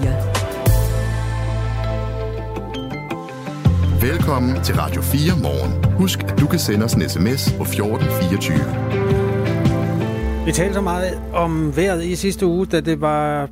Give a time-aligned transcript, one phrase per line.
[0.00, 0.12] 4.
[4.10, 5.84] Velkommen til Radio 4 morgen.
[5.98, 8.58] Husk, at du kan sende os en sms på 1424.
[10.46, 13.48] Vi talte så meget om vejret i sidste uge, da det var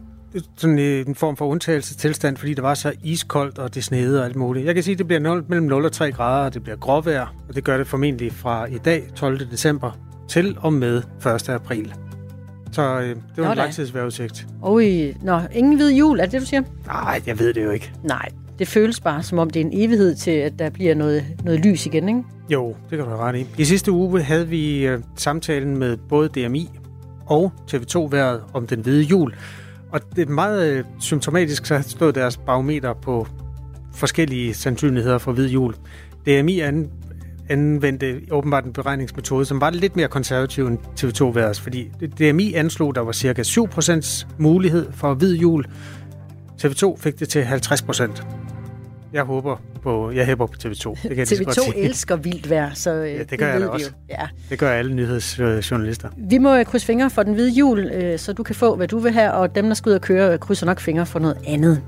[0.57, 4.37] sådan en form for undtagelsestilstand, fordi det var så iskoldt, og det snede og alt
[4.37, 4.67] muligt.
[4.67, 6.77] Jeg kan sige, at det bliver 0, mellem 0 og 3 grader, og det bliver
[6.77, 9.51] gråvejr, og det gør det formentlig fra i dag, 12.
[9.51, 9.91] december,
[10.29, 11.49] til og med 1.
[11.49, 11.95] april.
[12.73, 14.47] Så øh, det var Nå en langtidsvejrudsigt.
[14.63, 16.63] Oj, nå, ingen hvid jul, er det det, du siger?
[16.87, 17.93] Nej, jeg ved det jo ikke.
[18.05, 18.29] Nej,
[18.59, 21.61] det føles bare, som om det er en evighed til, at der bliver noget, noget
[21.61, 22.23] lys igen, ikke?
[22.49, 23.47] Jo, det kan du have ret i.
[23.59, 26.71] I sidste uge havde vi øh, samtalen med både DMI
[27.27, 29.35] og TV2-været om den hvide jul.
[29.93, 33.27] Og det er meget øh, symptomatisk, så stod deres barometer på
[33.95, 35.75] forskellige sandsynligheder for hvid jul.
[36.27, 36.91] DMI an,
[37.51, 43.01] anvendte åbenbart en beregningsmetode, som var lidt mere konservativ end TV2-værets, fordi DMI anslog, der
[43.01, 45.65] var cirka 7% mulighed for hvid jul.
[46.65, 48.23] TV2 fik det til 50%.
[49.13, 50.69] Jeg håber på, jeg hæpper på TV2.
[50.91, 51.77] Det kan jeg lige så godt TV2 sige.
[51.85, 53.87] elsker vildt vejr, så øh, Ja, det gør jeg ved også.
[53.87, 54.15] jo.
[54.21, 54.29] Ja.
[54.51, 56.09] Det gør alle nyhedsjournalister.
[56.31, 58.89] Vi må øh, krydse fingre for den hvide jul, øh, så du kan få, hvad
[58.89, 61.19] du vil have, og dem, der skal ud og køre, øh, krydser nok fingre for
[61.19, 61.83] noget andet.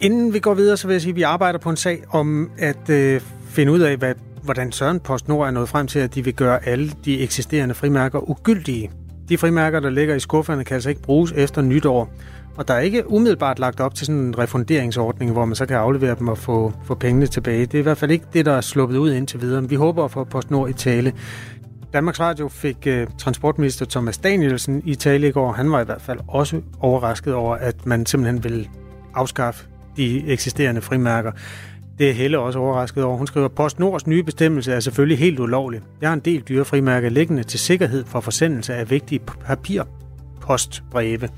[0.00, 2.50] Inden vi går videre, så vil jeg sige, at vi arbejder på en sag om
[2.58, 4.14] at øh, finde ud af, hvad,
[4.46, 8.30] hvordan Søren PostNord er nået frem til, at de vil gøre alle de eksisterende frimærker
[8.30, 8.90] ugyldige.
[9.28, 12.10] De frimærker, der ligger i skufferne, kan altså ikke bruges efter nytår.
[12.56, 15.76] Og der er ikke umiddelbart lagt op til sådan en refunderingsordning, hvor man så kan
[15.76, 17.66] aflevere dem og få, få pengene tilbage.
[17.66, 19.60] Det er i hvert fald ikke det, der er sluppet ud indtil videre.
[19.60, 21.12] Men vi håber at få PostNord i tale.
[21.92, 25.52] Danmarks Radio fik uh, transportminister Thomas Danielsen i tale i går.
[25.52, 28.68] Han var i hvert fald også overrasket over, at man simpelthen vil
[29.14, 29.66] afskaffe
[29.96, 31.32] de eksisterende frimærker.
[31.98, 33.16] Det er Helle også overrasket over.
[33.16, 35.80] Hun skriver, PostNords nye bestemmelse er selvfølgelig helt ulovlig.
[36.00, 41.28] Jeg har en del dyre frimærker liggende til sikkerhed for forsendelse af vigtige papirpostbreve,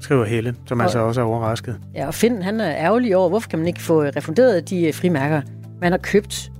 [0.00, 1.76] skriver Helle, som Og- altså også er overrasket.
[1.94, 4.86] Ja, og Finn, han er ærgerlig over, hvorfor kan man ikke få øh, refunderet de
[4.86, 5.40] øh, frimærker,
[5.80, 6.50] man har købt.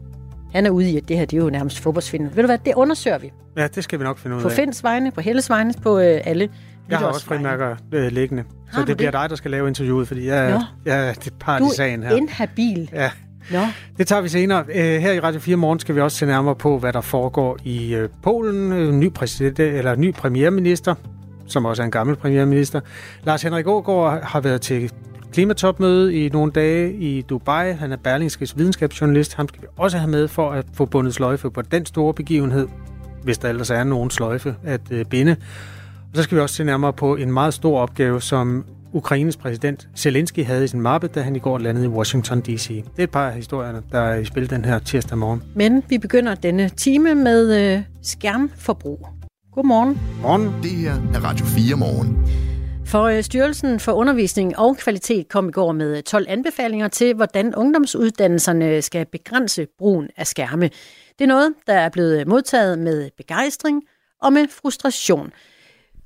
[0.53, 2.37] Han er ude i, at det her det er jo nærmest fodboldsvindel.
[2.37, 3.33] Ved du hvad, det undersøger vi.
[3.57, 4.55] Ja, det skal vi nok finde ud På af.
[4.55, 6.49] Finns vegne, på Helles vegne, på øh, alle.
[6.91, 8.45] Jeg har også frimærker øh, liggende.
[8.69, 9.21] Har Så du det bliver det?
[9.21, 10.61] dig, der skal lave interviewet, fordi jeg, Nå.
[10.85, 12.11] jeg er det part Du i sagen her.
[12.11, 12.91] er inhabil.
[12.93, 13.11] Ja,
[13.53, 13.59] Nå,
[13.99, 14.65] det tager vi senere.
[14.69, 17.59] Øh, Her i Radio 4 Morgen skal vi også se nærmere på, hvad der foregår
[17.65, 18.73] i øh, Polen.
[18.73, 20.95] Øh, Ny præsident, eller ny premierminister,
[21.47, 22.81] som også er en gammel premierminister.
[23.25, 24.93] Lars Henrik Aagaard har været til
[25.33, 27.73] klimatopmøde i nogle dage i Dubai.
[27.73, 29.35] Han er Berlingskes videnskabsjournalist.
[29.35, 32.69] Ham skal vi også have med for at få bundet sløjfe på den store begivenhed,
[33.23, 35.37] hvis der ellers er nogen sløjfe at øh, binde.
[36.11, 39.89] Og så skal vi også se nærmere på en meget stor opgave, som Ukraines præsident
[39.97, 42.69] Zelensky havde i sin mappe, da han i går landede i Washington D.C.
[42.69, 45.43] Det er et par af historierne, der er i spil den her tirsdag morgen.
[45.55, 49.07] men vi begynder denne time med øh, skærmforbrug.
[49.55, 50.01] Godmorgen.
[50.23, 50.55] Morgen.
[50.63, 52.29] Det her er Radio 4 morgen.
[52.89, 57.15] For øh, Styrelsen for Undervisning og Kvalitet kom i går med øh, 12 anbefalinger til,
[57.15, 60.71] hvordan ungdomsuddannelserne øh, skal begrænse brugen af skærme.
[61.19, 63.83] Det er noget, der er blevet modtaget med begejstring
[64.23, 65.33] og med frustration.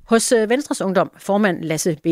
[0.07, 2.07] Hos Venstres Ungdom, formand Lasse B.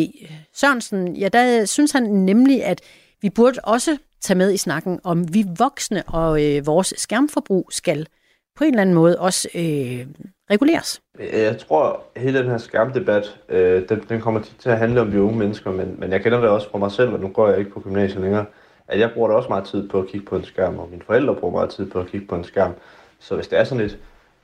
[0.54, 2.82] Sørensen, ja, der synes han nemlig, at
[3.22, 8.08] vi burde også tage med i snakken om, vi voksne og øh, vores skærmforbrug skal
[8.56, 10.06] på en eller anden måde også øh,
[10.52, 11.02] reguleres.
[11.20, 14.78] Øh, jeg tror, at hele den her skærmdebat, øh, den, den kommer tit til at
[14.78, 17.20] handle om de unge mennesker, men, men jeg kender det også fra mig selv, og
[17.20, 18.46] nu går jeg ikke på gymnasiet længere,
[18.88, 21.02] at jeg bruger da også meget tid på at kigge på en skærm, og mine
[21.06, 22.74] forældre bruger meget tid på at kigge på en skærm.
[23.20, 23.98] Så hvis det er sådan et,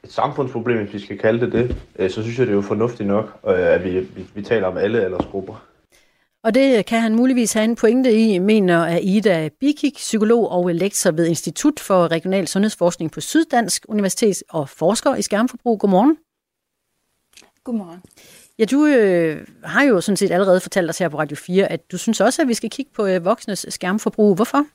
[0.04, 2.62] et samfundsproblem, hvis vi skal kalde det det, øh, så synes jeg, det er jo
[2.62, 5.67] fornuftigt nok, øh, at vi, vi, vi taler om alle aldersgrupper.
[6.48, 11.12] Og det kan han muligvis have en pointe i, mener Aida Bikik, psykolog og lektor
[11.12, 15.80] ved Institut for Regional Sundhedsforskning på Syddansk Universitet og forsker i skærmforbrug.
[15.80, 16.18] Godmorgen.
[17.64, 18.04] Godmorgen.
[18.60, 21.92] Ja, du øh, har jo sådan set allerede fortalt os her på Radio 4, at
[21.92, 24.36] du synes også, at vi skal kigge på øh, voksnes skærmforbrug.
[24.36, 24.66] Hvorfor?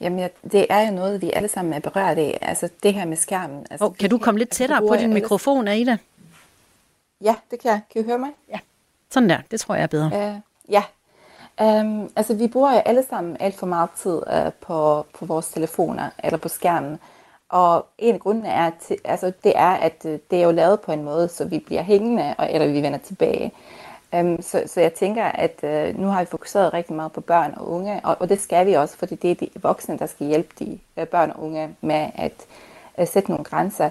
[0.00, 2.38] Jamen, ja, det er jo noget, vi alle sammen er berørt af.
[2.42, 3.66] Altså det her med skærmen.
[3.70, 5.96] Altså, Og kan du komme lidt altså, tættere på din mikrofon, Aida?
[7.20, 7.80] Ja, det kan jeg.
[7.92, 8.30] Kan I høre mig?
[9.10, 10.06] Sådan der, det tror jeg er bedre.
[10.06, 10.40] Uh,
[10.72, 10.82] ja.
[11.62, 15.48] Um, altså vi bruger jo alle sammen alt for meget tid uh, på, på vores
[15.48, 16.98] telefoner eller på skærmen.
[17.48, 20.80] Og en af grundene er, til, altså, det er, at øh, det er jo lavet
[20.80, 23.52] på en måde, så vi bliver hængende, og, eller vi vender tilbage.
[24.12, 27.54] Um, så, så jeg tænker, at uh, nu har vi fokuseret rigtig meget på børn
[27.56, 30.26] og unge, og, og det skal vi også, fordi det er de voksne, der skal
[30.26, 32.32] hjælpe de uh, børn og unge med at
[32.98, 33.90] uh, sætte nogle grænser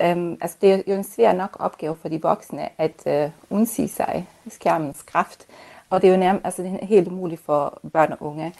[0.00, 3.88] øhm, altså det er jo en svær nok opgave for de voksne at øh, undsige
[3.88, 5.46] sig skærmens kraft.
[5.90, 8.54] Og det er jo nærmest altså, det er helt umuligt for børn og unge.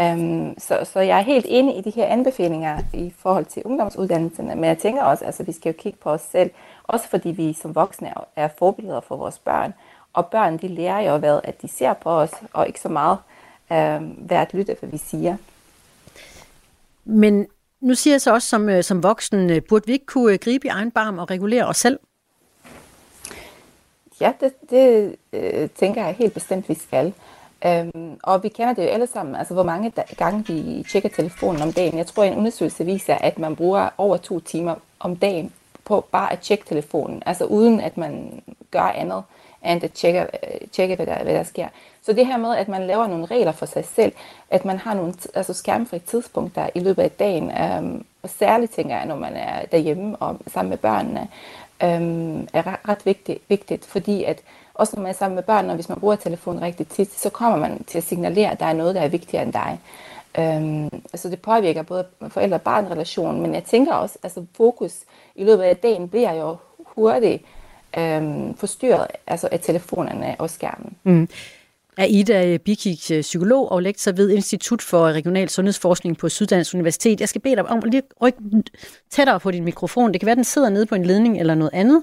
[0.00, 4.54] Øhm, så, så jeg er helt enig i de her anbefalinger i forhold til ungdomsuddannelserne,
[4.54, 6.50] men jeg tænker også, at altså vi skal jo kigge på os selv,
[6.84, 9.74] også fordi vi som voksne er forbilleder for vores børn.
[10.12, 13.18] Og børn, de lærer jo hvad, at de ser på os, og ikke så meget
[13.70, 15.36] um, hvad at lytte, hvad vi siger.
[17.04, 17.46] Men
[17.82, 20.38] nu siger jeg så også, som, øh, som voksen, øh, burde vi ikke kunne øh,
[20.38, 21.98] gribe i egen barm og regulere os selv?
[24.20, 27.12] Ja, det, det øh, tænker jeg helt bestemt, vi skal.
[27.66, 31.62] Øhm, og vi kender det jo alle sammen, altså hvor mange gange vi tjekker telefonen
[31.62, 31.98] om dagen.
[31.98, 35.52] Jeg tror, en undersøgelse viser, at man bruger over to timer om dagen
[35.84, 39.22] på bare at tjekke telefonen, altså uden at man gør andet
[39.62, 40.26] andet at tjekke,
[40.72, 41.68] tjekke hvad, der, hvad der sker.
[42.02, 44.12] Så det her med, at man laver nogle regler for sig selv,
[44.50, 48.96] at man har nogle altså skærmfri tidspunkter i løbet af dagen, øhm, og særligt tænker
[48.96, 51.28] jeg, når man er derhjemme og sammen med børnene,
[51.82, 54.42] øhm, er ret vigtigt, vigtigt, fordi at
[54.74, 57.30] også når man er sammen med børn, og hvis man bruger telefonen rigtig tit, så
[57.30, 59.80] kommer man til at signalere, at der er noget, der er vigtigere end dig.
[60.38, 64.92] Øhm, altså det påvirker både forældre-barn-relationen, men jeg tænker også, altså fokus
[65.34, 67.44] i løbet af dagen bliver jo hurtigt
[67.98, 70.96] øhm, forstyrret altså af telefonerne og skærmen.
[71.04, 71.28] Mm
[71.96, 77.20] er Ida Bikik, øh, psykolog og lektor ved Institut for Regional Sundhedsforskning på Syddansk Universitet.
[77.20, 78.38] Jeg skal bede dig om at lige rykke
[79.10, 80.12] tættere på din mikrofon.
[80.12, 82.02] Det kan være, den sidder nede på en ledning eller noget andet.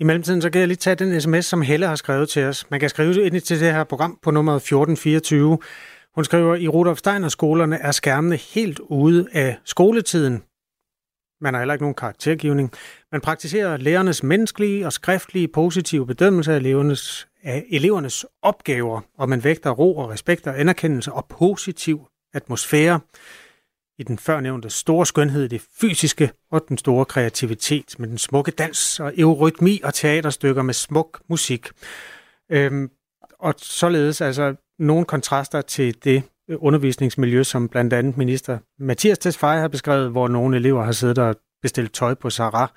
[0.00, 2.70] I mellemtiden så kan jeg lige tage den sms, som Helle har skrevet til os.
[2.70, 5.58] Man kan skrive ind til det her program på nummer 1424.
[6.14, 10.42] Hun skriver, i Rudolf Steiner skolerne er skærmene helt ude af skoletiden.
[11.40, 12.72] Man har heller ikke nogen karaktergivning.
[13.12, 19.44] Man praktiserer lærernes menneskelige og skriftlige positive bedømmelse af elevernes, af elevernes opgaver, og man
[19.44, 23.00] vægter ro og respekt og anerkendelse og positiv atmosfære
[23.98, 29.00] i den førnævnte store skønhed, det fysiske og den store kreativitet med den smukke dans
[29.00, 31.68] og eurytmi og teaterstykker med smuk musik.
[32.50, 32.90] Øhm,
[33.38, 36.22] og således altså nogle kontraster til det
[36.56, 41.36] undervisningsmiljø, som blandt andet minister Mathias Tesfaye har beskrevet, hvor nogle elever har siddet og
[41.62, 42.68] bestilt tøj på Sarah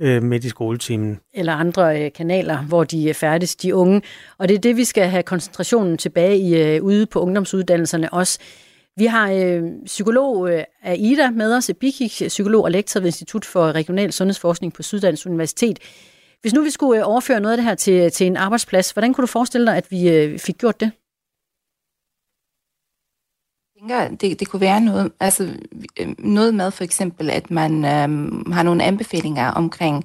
[0.00, 1.20] øh, midt i skoletimen.
[1.34, 4.02] Eller andre øh, kanaler, hvor de er færdes, de unge.
[4.38, 8.38] Og det er det, vi skal have koncentrationen tilbage i øh, ude på ungdomsuddannelserne også.
[8.96, 13.72] Vi har øh, psykolog øh, Aida med os, Bikik, psykolog og lektor ved Institut for
[13.72, 15.78] Regional Sundhedsforskning på Syddansk Universitet.
[16.40, 19.14] Hvis nu vi skulle øh, overføre noget af det her til, til en arbejdsplads, hvordan
[19.14, 20.90] kunne du forestille dig, at vi øh, fik gjort det?
[23.88, 25.48] Tænker, det, det kunne være noget, altså
[26.00, 30.04] øh, noget med for eksempel, at man øhm, har nogle anbefalinger omkring,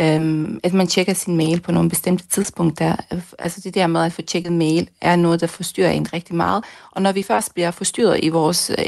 [0.00, 2.96] øhm, at man tjekker sin mail på nogle bestemte tidspunkter.
[3.38, 6.64] Altså det der med at få tjekket mail er noget, der forstyrrer en rigtig meget.
[6.90, 8.84] Og når vi først bliver forstyrret i vores øh,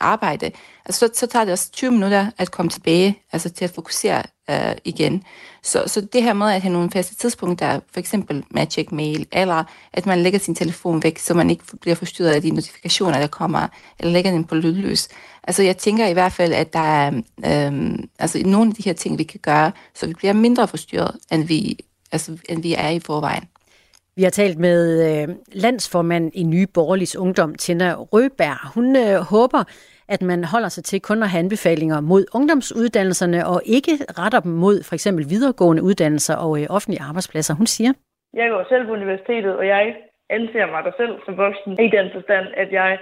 [0.00, 0.50] arbejde,
[0.84, 4.22] altså så, så tager det os 20 minutter at komme tilbage, altså til at fokusere
[4.50, 5.22] øh, igen.
[5.66, 8.94] Så, så det her med at have nogle faste tidspunkter, for eksempel med at tjekke
[8.94, 12.50] mail, eller at man lægger sin telefon væk, så man ikke bliver forstyrret af de
[12.50, 13.68] notifikationer, der kommer,
[13.98, 15.08] eller lægger den på lydløs.
[15.42, 17.12] Altså jeg tænker i hvert fald, at der er
[17.46, 21.16] øhm, altså, nogle af de her ting, vi kan gøre, så vi bliver mindre forstyrret,
[21.32, 21.78] end vi,
[22.12, 23.44] altså, end vi er i forvejen.
[24.16, 28.72] Vi har talt med øh, landsformand i Nye Borgerligs Ungdom, Tina Røberg.
[28.74, 29.64] Hun øh, håber,
[30.08, 34.52] at man holder sig til kun at have anbefalinger mod ungdomsuddannelserne og ikke retter dem
[34.52, 37.54] mod for eksempel videregående uddannelser og øh, offentlige arbejdspladser.
[37.54, 37.92] Hun siger,
[38.34, 39.96] Jeg går selv på universitetet, og jeg
[40.30, 42.98] anser mig der selv som voksen i den forstand, at jeg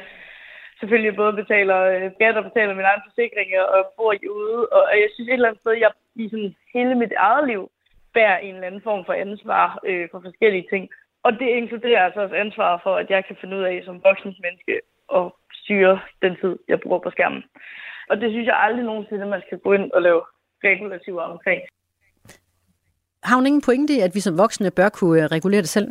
[0.81, 4.61] selvfølgelig både betaler øh, skat og betaler mine egne forsikringer og bor ude.
[4.77, 5.91] Og jeg synes et eller andet sted, jeg
[6.23, 7.63] i sådan hele mit eget liv
[8.15, 10.85] bærer en eller anden form for ansvar øh, for forskellige ting.
[11.27, 14.35] Og det inkluderer altså også ansvaret for, at jeg kan finde ud af som voksen
[14.45, 14.75] menneske
[15.19, 15.25] at
[15.65, 17.43] styre den tid, jeg bruger på skærmen.
[18.11, 20.23] Og det synes jeg aldrig nogensinde, man skal gå ind og lave
[20.65, 21.61] regulativer omkring.
[23.23, 25.89] Har hun ingen pointe i, at vi som voksne bør kunne øh, regulere det selv?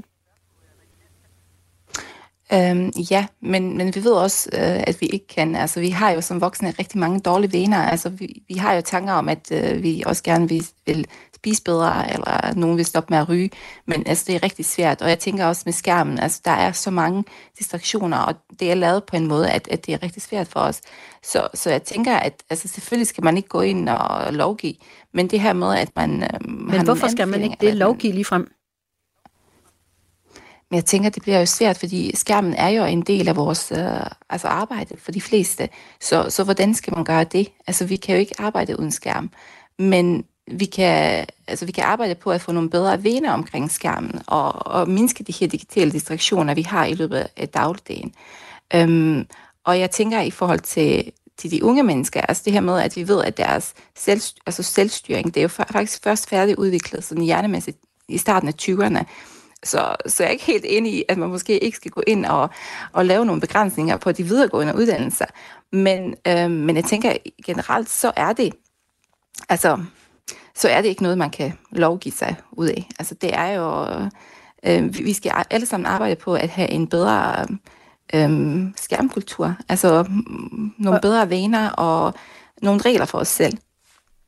[2.54, 5.56] Øhm, ja, men, men vi ved også, øh, at vi ikke kan.
[5.56, 7.78] Altså, vi har jo som voksne rigtig mange dårlige venner.
[7.78, 11.06] Altså, vi, vi har jo tanker om, at øh, vi også gerne vil, vil
[11.44, 13.50] spise bedre, eller nogen vil stoppe med at ryge.
[13.86, 15.02] Men altså, det er rigtig svært.
[15.02, 17.24] Og jeg tænker også med skærmen, altså, der er så mange
[17.60, 20.60] distraktioner, og det er lavet på en måde, at, at det er rigtig svært for
[20.60, 20.82] os.
[21.24, 24.76] Så, så jeg tænker, at altså, selvfølgelig skal man ikke gå ind og lovgive,
[25.14, 26.24] men det her med, at man...
[26.24, 28.52] Øh, men hvorfor skal man ikke det lovgive lige frem?
[30.70, 33.72] Men jeg tænker, det bliver jo svært, fordi skærmen er jo en del af vores
[33.72, 35.70] øh, altså arbejde for de fleste.
[36.02, 37.52] Så, så hvordan skal man gøre det?
[37.68, 39.32] Altså, vi kan jo ikke arbejde uden skærm.
[39.80, 44.22] Men vi kan, altså, vi kan arbejde på at få nogle bedre venner omkring skærmen,
[44.28, 48.14] og, og mindske de her digitale distraktioner, vi har i løbet af dagligdagen.
[48.76, 49.28] Øhm,
[49.64, 52.96] og jeg tænker i forhold til, til de unge mennesker, altså det her med, at
[52.96, 57.78] vi ved, at deres selv, altså selvstyring, det er jo faktisk først færdigudviklet sådan hjernemæssigt
[58.08, 59.04] i starten af 20'erne.
[59.64, 62.26] Så, så jeg er ikke helt enig i, at man måske ikke skal gå ind
[62.26, 62.50] og,
[62.92, 65.26] og lave nogle begrænsninger på de videregående uddannelser.
[65.72, 67.14] Men, øh, men jeg tænker
[67.46, 68.54] generelt, så er det,
[69.50, 69.78] altså,
[70.56, 72.90] så er det ikke noget, man kan lovgive sig ud af.
[73.00, 73.86] Altså det er jo,
[74.66, 77.46] øh, vi skal alle sammen arbejde på at have en bedre
[78.14, 80.06] øh, skærmkultur, altså
[80.78, 82.14] nogle bedre vaner og
[82.62, 83.58] nogle regler for os selv.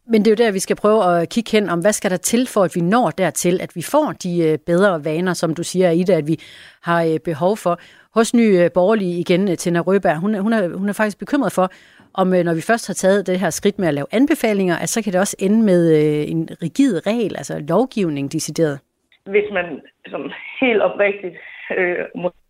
[0.08, 2.18] Men det er jo der, vi skal prøve at kigge hen om, hvad skal der
[2.18, 5.64] til, for at vi når dertil, at vi får de øh, bedre vaner, som du
[5.64, 6.40] siger, Ida, at vi
[6.82, 7.80] har øh, behov for.
[8.18, 11.52] Hos Ny øh, Borgerlige igen, øh, Tina Røberg, hun, hun, er, hun er faktisk bekymret
[11.58, 11.68] for,
[12.22, 14.90] om øh, når vi først har taget det her skridt med at lave anbefalinger, at
[14.90, 15.82] så kan det også ende med
[16.34, 18.80] en rigid regel, altså lovgivning decideret.
[19.34, 19.68] Hvis man
[20.12, 20.22] som
[20.62, 21.36] helt oprigtigt,
[21.78, 21.98] øh,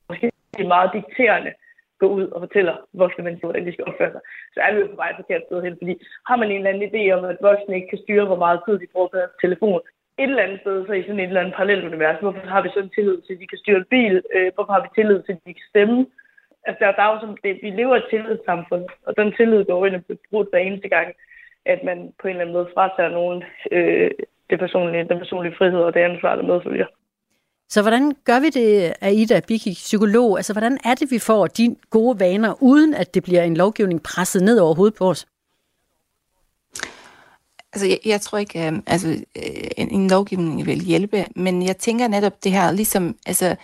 [0.09, 0.31] måske
[0.75, 1.51] meget dikterende,
[1.99, 4.21] går ud og fortæller voksne mennesker, hvordan de skal opføre sig,
[4.53, 5.75] så er vi jo på vej forkert sted hen.
[5.81, 5.93] Fordi
[6.29, 8.75] har man en eller anden idé om, at voksne ikke kan styre, hvor meget tid
[8.79, 9.81] de bruger på deres telefon,
[10.21, 12.69] et eller andet sted, så i sådan et eller andet parallelt univers, hvorfor har vi
[12.73, 14.15] sådan tillid til, at de kan styre en bil?
[14.35, 15.97] Øh, hvorfor har vi tillid til, at de kan stemme?
[16.67, 19.65] Altså, der, der er jo som, det, vi lever i et tillidssamfund, og den tillid
[19.65, 21.07] går ind og bliver brugt hver eneste gang,
[21.73, 24.11] at man på en eller anden måde fratager nogen øh,
[24.49, 26.87] det personlige, den personlige frihed og det ansvar, der medfølger.
[27.69, 30.37] Så hvordan gør vi det, Aida Biki, psykolog?
[30.37, 34.03] Altså, hvordan er det, vi får de gode vaner, uden at det bliver en lovgivning
[34.03, 35.25] presset ned over hovedet på os?
[37.75, 41.77] Altså, jeg, jeg tror ikke, um, altså, øh, en, en lovgivning vil hjælpe, men jeg
[41.77, 43.55] tænker netop det her, ligesom, altså,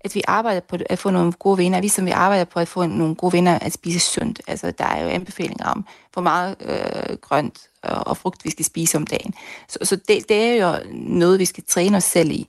[0.00, 2.86] at vi arbejder på at få nogle gode venner, ligesom vi arbejder på at få
[2.86, 4.40] nogle gode venner at spise sundt.
[4.46, 8.64] Altså, der er jo anbefalinger om, hvor meget øh, grønt og, og frugt vi skal
[8.64, 9.34] spise om dagen.
[9.68, 12.48] Så, så det, det er jo noget, vi skal træne os selv i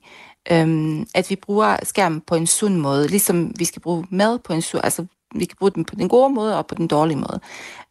[0.50, 4.52] øhm, at vi bruger skærmen på en sund måde, ligesom vi skal bruge mad på
[4.52, 7.16] en sund, altså vi kan bruge den på den gode måde og på den dårlige
[7.16, 7.40] måde.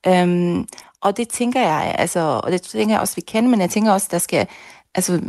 [0.07, 0.67] Øhm,
[1.01, 3.91] og det tænker jeg, altså, og det tænker jeg også, vi kan, men jeg tænker
[3.91, 4.47] også, der skal,
[4.95, 5.21] altså,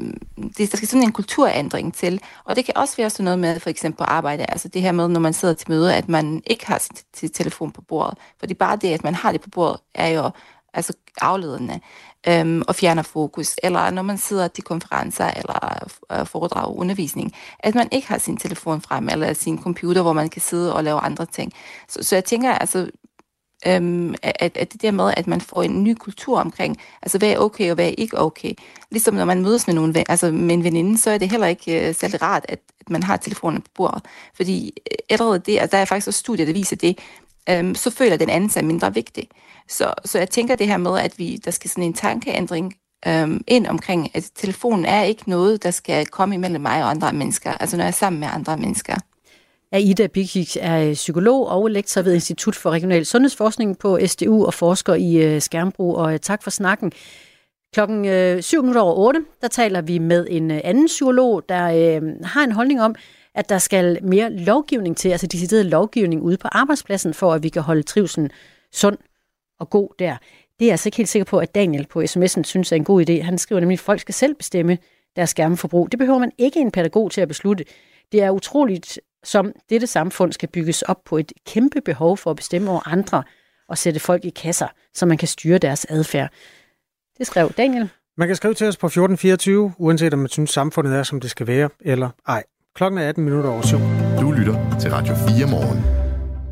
[0.58, 2.20] det, der skal sådan en kulturændring til.
[2.44, 4.92] Og det kan også være sådan noget med, for eksempel på arbejde, altså det her
[4.92, 8.18] med, når man sidder til møde, at man ikke har sin telefon på bordet.
[8.38, 10.30] Fordi bare det, at man har det på bordet, er jo
[10.74, 11.80] altså afledende
[12.28, 17.32] øhm, og fjerner fokus, eller når man sidder til konferencer eller øh, foredrag og undervisning,
[17.58, 20.84] at man ikke har sin telefon frem, eller sin computer, hvor man kan sidde og
[20.84, 21.52] lave andre ting.
[21.88, 22.90] Så, så jeg tænker, altså,
[23.66, 27.30] øhm, at, at det der med, at man får en ny kultur omkring, altså hvad
[27.30, 28.52] er okay og hvad er ikke okay.
[28.90, 31.88] Ligesom når man mødes med, nogen, altså med en veninde, så er det heller ikke
[31.88, 34.02] øh, særlig rart, at, at man har telefonen på bordet.
[34.34, 36.98] Fordi øh, allerede det, altså der er faktisk også studier, der viser det,
[37.48, 39.28] øhm, så føler den anden sig mindre vigtig.
[39.68, 42.74] Så, så jeg tænker det her med, at vi, der skal sådan en tankeændring
[43.06, 47.12] øhm, ind omkring, at telefonen er ikke noget, der skal komme imellem mig og andre
[47.12, 48.96] mennesker, altså når jeg er sammen med andre mennesker.
[49.72, 54.54] Aida Bikic er øh, psykolog og lektor ved Institut for Regional Sundhedsforskning på SDU og
[54.54, 56.92] forsker i øh, skærmbrug, og øh, tak for snakken.
[57.74, 62.44] Klokken 7 minutter over 8, der taler vi med en anden psykolog, der øh, har
[62.44, 62.94] en holdning om,
[63.34, 67.48] at der skal mere lovgivning til, altså decideret lovgivning ude på arbejdspladsen, for at vi
[67.48, 68.30] kan holde trivselen
[68.72, 68.98] sund
[69.60, 70.16] og god der.
[70.58, 72.84] Det er jeg altså ikke helt sikker på, at Daniel på sms'en synes er en
[72.84, 73.22] god idé.
[73.22, 74.78] Han skriver nemlig, at folk skal selv bestemme
[75.16, 75.92] deres skærmforbrug.
[75.92, 77.64] Det behøver man ikke en pædagog til at beslutte.
[78.12, 82.36] Det er utroligt, som dette samfund skal bygges op på et kæmpe behov for at
[82.36, 83.22] bestemme over andre
[83.68, 86.30] og sætte folk i kasser, så man kan styre deres adfærd.
[87.18, 87.88] Det skrev Daniel.
[88.16, 91.30] Man kan skrive til os på 1424, uanset om man synes, samfundet er, som det
[91.30, 92.42] skal være, eller ej.
[92.74, 93.78] Klokken er 18 minutter over syv.
[94.20, 96.02] Du lytter til Radio 4 morgen.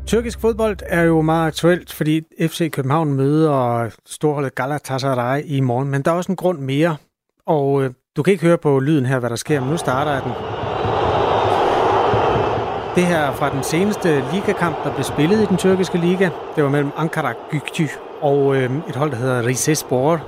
[0.07, 6.01] Tyrkisk fodbold er jo meget aktuelt, fordi FC København møder storholdet Galatasaray i morgen, men
[6.01, 6.97] der er også en grund mere,
[7.45, 10.11] og øh, du kan ikke høre på lyden her, hvad der sker, men nu starter
[10.11, 10.70] jeg den.
[12.95, 16.29] Det her er fra den seneste ligakamp, der blev spillet i den tyrkiske liga.
[16.55, 17.89] Det var mellem Ankara Gücü
[18.21, 20.21] og øh, et hold, der hedder Rizespor.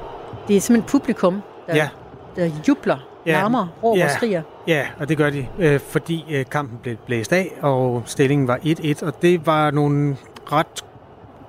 [0.48, 1.90] Det er simpelthen publikum, der, ja.
[2.36, 4.42] der jubler ja, larmer, råber ja, og skriger.
[4.68, 8.58] Ja, og det gør de, øh, fordi øh, kampen blev blæst af, og stillingen var
[8.58, 10.18] 1-1, og det var nogle
[10.52, 10.86] ret...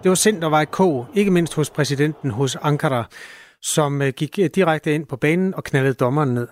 [0.02, 3.04] Det var sind, der var et kog, ikke mindst hos præsidenten hos Ankara,
[3.62, 6.49] som øh, gik øh, direkte ind på banen og knaldede dommeren ned.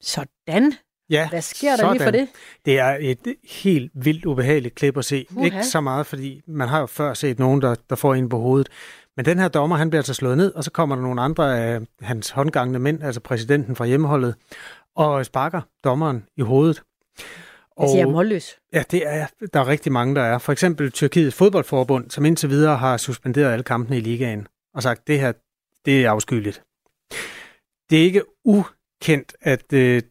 [0.00, 0.72] Sådan?
[1.10, 1.92] Ja, Hvad sker der sådan.
[1.92, 2.28] lige for det?
[2.64, 5.26] Det er et helt vildt ubehageligt klip at se.
[5.30, 5.44] Uh-huh.
[5.44, 8.38] Ikke så meget, fordi man har jo før set nogen, der, der får en på
[8.38, 8.68] hovedet.
[9.16, 11.60] Men den her dommer, han bliver altså slået ned, og så kommer der nogle andre
[11.60, 14.34] af hans håndgangende mænd, altså præsidenten fra hjemmeholdet,
[14.96, 16.82] og sparker dommeren i hovedet.
[17.76, 18.56] Og, det er målløs.
[18.72, 20.38] Ja, det er, der er rigtig mange, der er.
[20.38, 25.06] For eksempel Tyrkiets fodboldforbund, som indtil videre har suspenderet alle kampene i ligaen, og sagt,
[25.06, 25.32] det her,
[25.84, 26.62] det er afskyeligt.
[27.90, 30.02] Det er ikke ukendt, at øh,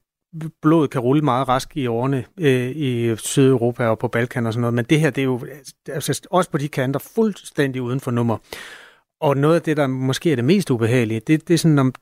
[0.61, 4.61] blodet kan rulle meget rask i årene øh, i Sydeuropa og på Balkan og sådan
[4.61, 5.45] noget, men det her, det er jo
[5.89, 8.37] altså, også på de kanter fuldstændig uden for nummer.
[9.21, 11.93] Og noget af det, der måske er det mest ubehagelige, det, det er sådan, om,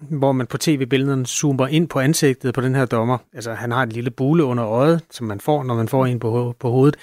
[0.00, 3.18] hvor man på tv-billederne zoomer ind på ansigtet på den her dommer.
[3.32, 6.20] Altså, han har et lille bule under øjet, som man får, når man får en
[6.20, 6.96] på, på hovedet.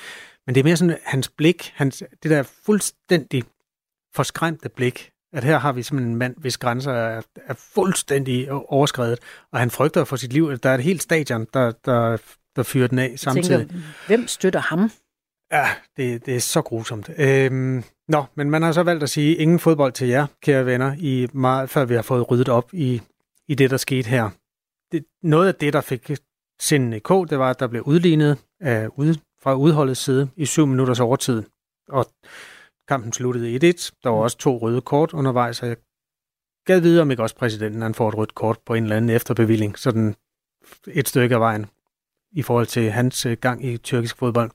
[0.46, 3.44] Men det er mere sådan, hans blik, hans, det der fuldstændig
[4.16, 9.20] forskræmte blik, at her har vi simpelthen en mand, hvis grænser er, er fuldstændig overskrevet,
[9.52, 10.58] og han frygter for sit liv.
[10.58, 12.18] Der er et helt stadion, der, der,
[12.56, 13.68] der fyrer den af samtidig.
[13.68, 13.76] Tænker,
[14.08, 14.92] hvem støtter ham?
[15.52, 17.10] Ja, det, det er så grusomt.
[17.18, 20.96] Øhm, nå, men man har så valgt at sige, ingen fodbold til jer, kære venner,
[21.00, 23.02] i meget, før vi har fået ryddet op i,
[23.48, 24.30] i det, der skete her.
[24.92, 26.12] Det, noget af det, der fik
[26.62, 30.46] sinden i k, det var, at der blev udlignet af, ud, fra udholdets side i
[30.46, 31.44] syv minutters overtid.
[31.90, 32.06] Og
[32.92, 33.92] kampen sluttede 1-1.
[34.04, 35.78] Der var også to røde kort undervejs, og jeg
[36.66, 39.10] gad vide, om ikke også præsidenten han får et rødt kort på en eller anden
[39.10, 40.16] efterbevilling, sådan
[40.88, 41.66] et stykke af vejen
[42.32, 44.52] i forhold til hans øh, gang i tyrkisk fodbold.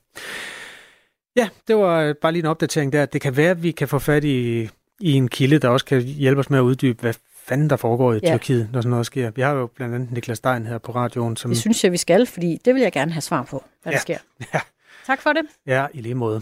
[1.35, 3.05] Ja, det var øh, bare lige en opdatering der.
[3.05, 6.01] Det kan være, at vi kan få fat i, i en kilde, der også kan
[6.01, 7.13] hjælpe os med at uddybe, hvad
[7.45, 8.37] fanden der foregår i ja.
[8.37, 9.31] Tyrkiet, når sådan noget sker.
[9.31, 11.37] Vi har jo blandt andet Niklas Stein her på radioen.
[11.37, 11.51] Som...
[11.51, 13.97] Det synes jeg, vi skal, fordi det vil jeg gerne have svar på, hvad ja.
[13.97, 14.17] der sker.
[14.53, 14.59] Ja.
[15.05, 15.41] Tak for det.
[15.65, 16.41] Ja, i lige måde.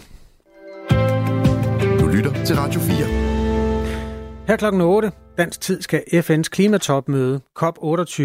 [2.35, 4.47] Lytter til Radio 4.
[4.47, 8.21] Her klokken 8, dansk tid, skal FN's klimatopmøde COP28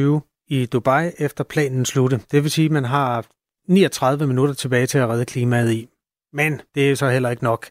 [0.49, 2.21] i Dubai efter planen slutte.
[2.31, 3.25] Det vil sige, at man har
[3.69, 5.89] 39 minutter tilbage til at redde klimaet i.
[6.33, 7.67] Men det er så heller ikke nok.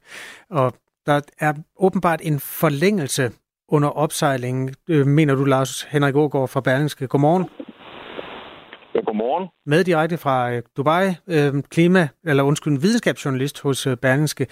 [0.50, 0.74] Og
[1.06, 3.32] der er åbenbart en forlængelse
[3.70, 7.08] under opsejlingen, øh, mener du, Lars Henrik Ågaard fra Berlingske.
[7.08, 7.46] Godmorgen.
[8.96, 9.48] Ja, godmorgen.
[9.66, 11.06] Med direkte fra øh, Dubai,
[11.36, 14.48] øh, klima, eller undskyld, videnskabsjournalist hos Berlingske.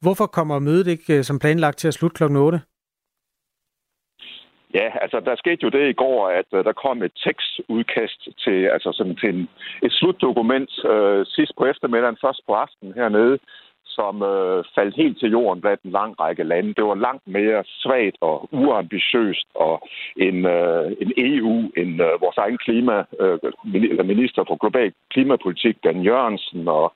[0.00, 2.60] Hvorfor kommer mødet ikke som planlagt til at slutte klokken 8?
[4.74, 8.58] Ja, altså der skete jo det i går, at uh, der kom et tekstudkast til,
[8.74, 9.48] altså sådan til en,
[9.82, 13.38] et slutdokument uh, sidst på eftermiddagen, først på aftenen hernede,
[13.98, 16.74] som øh, faldt helt til jorden blandt en lang række lande.
[16.74, 19.74] Det var langt mere svagt og uambitiøst og
[20.16, 23.38] en, øh, en EU, en øh, vores egen klima, øh,
[24.06, 26.92] minister for global klimapolitik, Dan Jørgensen og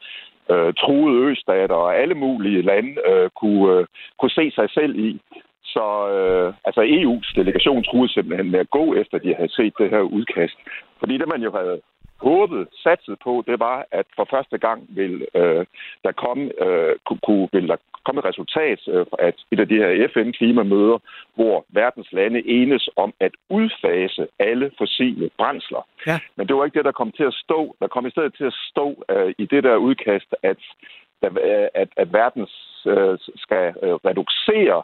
[0.51, 3.87] øh, truede østater og alle mulige lande øh, kunne, øh,
[4.19, 5.21] kunne se sig selv i.
[5.65, 5.87] Så
[6.17, 10.01] øh, altså EU's delegation troede simpelthen med at gå efter, de havde set det her
[10.01, 10.57] udkast.
[10.99, 11.81] Fordi det, man jo havde
[12.29, 15.67] håbet, satset på, det var, at for første gang vil øh,
[16.05, 20.09] der komme, øh, kunne, vil der komme et resultat øh, at et af de her
[20.15, 20.99] FN-klimamøder,
[21.35, 25.83] hvor verdens lande enes om at udfase alle fossile brændsler.
[26.07, 26.19] Ja.
[26.37, 27.77] Men det var ikke det, der kom til at stå.
[27.81, 30.61] Der kom i stedet til at stå øh, i det der udkast, at,
[31.75, 32.47] at, at verden
[32.87, 34.79] øh, skal øh, reducere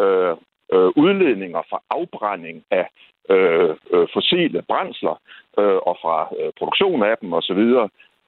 [0.00, 0.36] øh,
[0.72, 2.86] øh, udledninger fra afbrænding af
[3.30, 5.20] øh, øh, fossile brændsler
[5.58, 7.64] øh, og fra øh, produktion af dem osv.,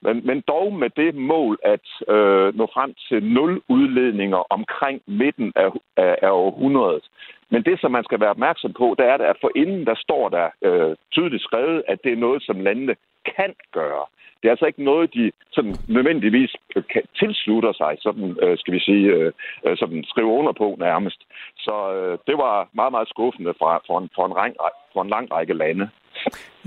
[0.02, 5.52] men, men dog med det mål at øh, nå frem til nul udledninger omkring midten
[5.56, 7.04] af, af, af århundredet.
[7.50, 10.28] Men det, som man skal være opmærksom på, det er, at for inden der står
[10.28, 12.96] der øh, tydeligt skrevet, at det er noget, som landene
[13.36, 14.04] kan gøre.
[14.40, 16.52] Det er altså ikke noget, de sådan nødvendigvis
[16.92, 19.32] kan tilslutter sig, sådan, øh, skal vi sige, øh,
[19.66, 21.20] øh sådan skrive under på nærmest.
[21.56, 24.54] Så øh, det var meget, meget skuffende fra, for, en, for, en, ræng,
[24.92, 25.88] for en lang række lande.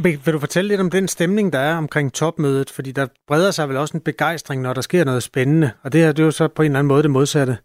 [0.04, 2.70] Vil du fortælle lidt om den stemning, der er omkring topmødet?
[2.76, 5.72] Fordi der breder sig vel også en begejstring, når der sker noget spændende.
[5.84, 7.58] Og det her det er jo så på en eller anden måde det modsatte.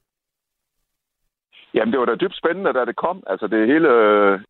[1.74, 3.22] Jamen, det var da dybt spændende, da det kom.
[3.26, 3.90] Altså, det hele,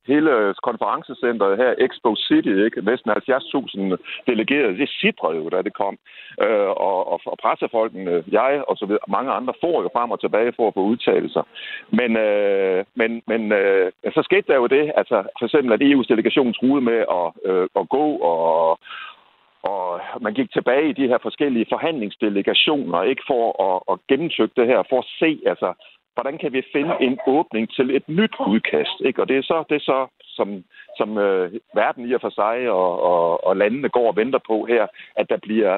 [0.07, 2.81] hele konferencecenteret her, Expo City, ikke?
[2.91, 5.99] næsten 70.000 delegerede, det sidrede jo, da det kom.
[6.45, 10.21] Øh, og, og, og pressefolkene, jeg og så videre, mange andre, får jo frem og
[10.21, 11.43] tilbage for at få udtalelser.
[11.99, 16.09] Men, øh, men, men øh, så skete der jo det, altså for eksempel, at EU's
[16.13, 18.79] delegation truede med at, øh, at gå og,
[19.63, 24.67] og man gik tilbage i de her forskellige forhandlingsdelegationer, ikke for at, at gennemtykke det
[24.67, 25.73] her, for at se, altså,
[26.19, 28.97] hvordan kan vi finde en åbning til et nyt udkast?
[29.09, 29.23] Ikke?
[29.23, 30.65] Og det er så, det er så som,
[30.97, 34.65] som øh, verden i og for sig og, og, og landene går og venter på
[34.65, 35.75] her, at der bliver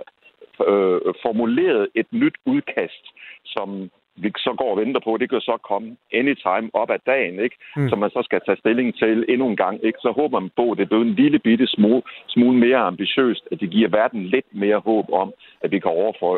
[0.69, 3.05] øh, formuleret et nyt udkast,
[3.45, 3.91] som
[4.23, 7.57] vi så går og venter på, det kan så komme anytime op ad dagen, ikke?
[7.77, 7.89] Mm.
[7.89, 9.85] som man så skal tage stilling til endnu en gang.
[9.85, 9.99] Ikke?
[10.03, 13.61] Så håber man på, at det bliver en lille bitte smule, smule mere ambitiøst, at
[13.61, 15.91] det giver verden lidt mere håb om, at vi kan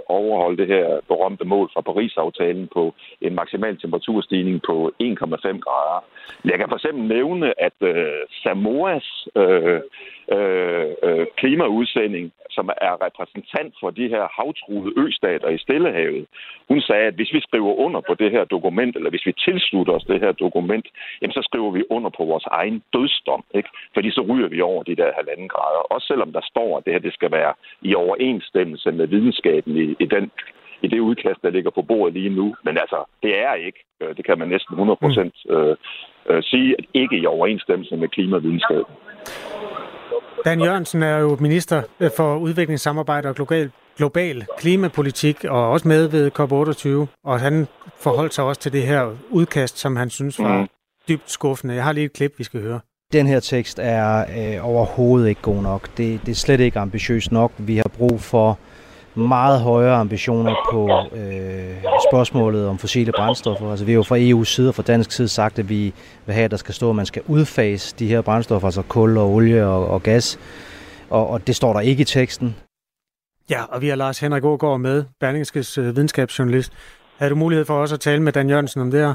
[0.08, 6.04] overholde det her berømte mål fra Paris-aftalen på en maksimal temperaturstigning på 1,5 grader.
[6.44, 9.80] Jeg kan for eksempel nævne, at øh, Samoas øh,
[10.36, 16.26] øh, øh, klimaudsending, som er repræsentant for de her havtruede østater i Stillehavet,
[16.68, 19.92] hun sagde, at hvis vi skriver under på det her dokument, eller hvis vi tilslutter
[19.92, 20.86] os det her dokument,
[21.20, 23.68] jamen så skriver vi under på vores egen dødsdom, ikke?
[23.94, 25.82] fordi så ryger vi over de der halvanden grader.
[25.94, 29.96] Også selvom der står, at det her det skal være i overensstemmelse med videnskaben i,
[30.04, 30.30] i den
[30.82, 32.56] i det udkast, der ligger på bordet lige nu.
[32.64, 33.80] Men altså, det er ikke.
[34.00, 35.54] Øh, det kan man næsten 100% mm.
[35.54, 35.76] øh,
[36.30, 38.94] øh, sige, at ikke i overensstemmelse med klimavidenskaben.
[40.44, 41.82] Dan Jørgensen er jo minister
[42.16, 47.66] for udviklingssamarbejde og global, global klimapolitik, og også med ved COP28, og han
[47.98, 50.68] forholdt sig også til det her udkast, som han synes var mm.
[51.08, 51.74] dybt skuffende.
[51.74, 52.80] Jeg har lige et klip, vi skal høre.
[53.12, 55.88] Den her tekst er øh, overhovedet ikke god nok.
[55.96, 57.52] Det, det er slet ikke ambitiøst nok.
[57.58, 58.58] Vi har brug for
[59.14, 60.80] meget højere ambitioner på
[61.18, 63.70] øh, spørgsmålet om fossile brændstoffer.
[63.70, 65.94] Altså, vi har jo fra EU's side og fra dansk side sagt, at vi
[66.26, 69.18] vil have, at der skal stå, at man skal udfase de her brændstoffer, altså kul
[69.18, 70.38] og olie og, og gas.
[71.10, 72.56] Og, og det står der ikke i teksten.
[73.50, 76.72] Ja, og vi har Lars Henrik Aargaard med, Berlingskes øh, videnskabsjournalist.
[77.18, 79.14] Har du mulighed for også at tale med Dan Jørgensen om det her?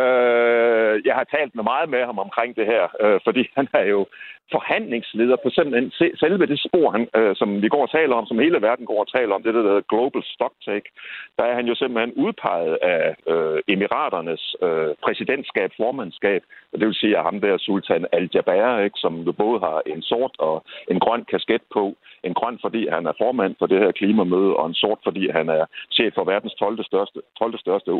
[0.00, 3.84] Øh, jeg har talt med meget med ham omkring det her, øh, fordi han er
[3.84, 4.06] jo
[4.54, 5.90] forhandlingsleder på simpelthen
[6.22, 9.00] selve det spor, han, øh, som vi går og taler om, som hele verden går
[9.00, 10.88] og taler om, det der hedder Global Stocktake,
[11.36, 17.00] der er han jo simpelthen udpeget af øh, Emiraternes øh, præsidentskab, formandskab, og det vil
[17.02, 21.00] sige, at ham der Sultan Al-Jaber, ikke, som jo både har en sort og en
[21.00, 24.74] grøn kasket på, en grøn, fordi han er formand for det her klimamøde, og en
[24.74, 26.84] sort, fordi han er chef for verdens 12.
[26.84, 27.58] største, 12.
[27.58, 27.90] største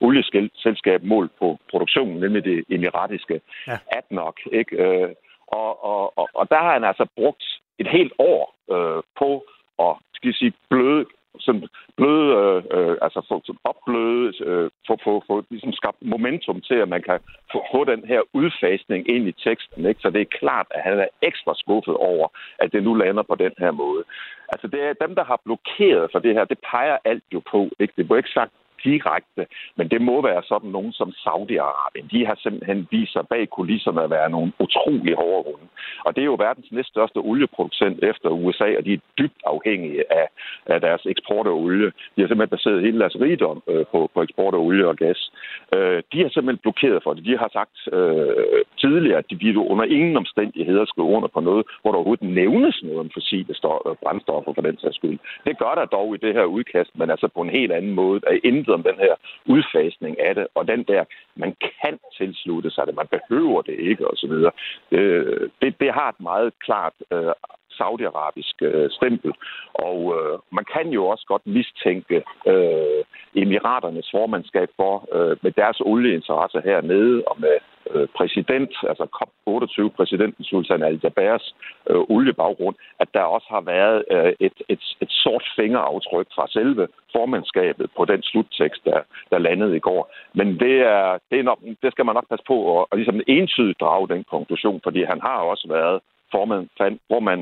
[0.00, 3.78] olieselskab målt på produktionen, nemlig det emiratiske ja.
[3.98, 4.36] ADNOC.
[4.52, 4.76] Ikke?
[4.76, 5.08] Øh,
[5.50, 7.44] og, og, og, og der har han altså brugt
[7.78, 9.44] et helt år øh, på
[9.78, 11.04] at skal jeg sige, bløde
[11.38, 16.74] sådan bløde, øh, øh altså få opbløde, øh, få, få, få ligesom skabt momentum til,
[16.74, 17.18] at man kan
[17.52, 19.86] få, få den her udfasning ind i teksten.
[19.86, 20.00] Ikke?
[20.00, 23.34] Så det er klart, at han er ekstra skuffet over, at det nu lander på
[23.34, 24.04] den her måde.
[24.48, 27.70] Altså det er dem, der har blokeret for det her, det peger alt jo på.
[27.80, 27.94] Ikke?
[27.96, 28.52] Det blev ikke sagt
[28.84, 32.06] direkte, men det må være sådan nogen som Saudi-Arabien.
[32.10, 35.66] De har simpelthen vist sig bag kulisserne at være nogle utrolig hårde runde.
[36.06, 40.26] Og det er jo verdens næststørste olieproducent efter USA, og de er dybt afhængige af,
[40.66, 41.86] af deres eksport af olie.
[41.86, 45.32] De har simpelthen baseret hele deres rigdom øh, på, på eksport af olie og gas.
[45.74, 47.24] Øh, de har simpelthen blokeret for det.
[47.24, 51.66] De har sagt øh, tidligere, at de vil under ingen omstændigheder skrive under på noget,
[51.82, 53.54] hvor der overhovedet nævnes noget om fossile
[54.02, 55.18] brændstoffer for den sags skyld.
[55.46, 58.20] Det gør der dog i det her udkast, men altså på en helt anden måde.
[58.26, 59.14] at intet intet om den her
[59.46, 61.04] udfasning af det, og den der,
[61.36, 64.30] man kan tilslutte sig det, man behøver det ikke, osv.
[64.30, 64.52] Det,
[64.90, 67.32] øh, det, det har et meget klart øh,
[67.70, 69.32] saudiarabisk øh, stempel.
[69.74, 73.02] Og øh, man kan jo også godt mistænke øh,
[73.34, 77.56] Emiraternes formandskab for, øh, med deres olieinteresser hernede og med
[77.94, 81.54] Øh, præsident, altså COP28-præsidenten Sultan al-Jabers
[81.90, 86.88] øh, oliebaggrund, at der også har været øh, et, et, et sort fingeraftryk fra selve
[87.12, 90.12] formandskabet på den sluttekst, der, der landede i går.
[90.34, 93.20] Men det, er, det, er nok, det skal man nok passe på at, at ligesom
[93.26, 96.00] entydigt drage den konklusion, fordi han har også været
[96.34, 97.40] formand, hvor man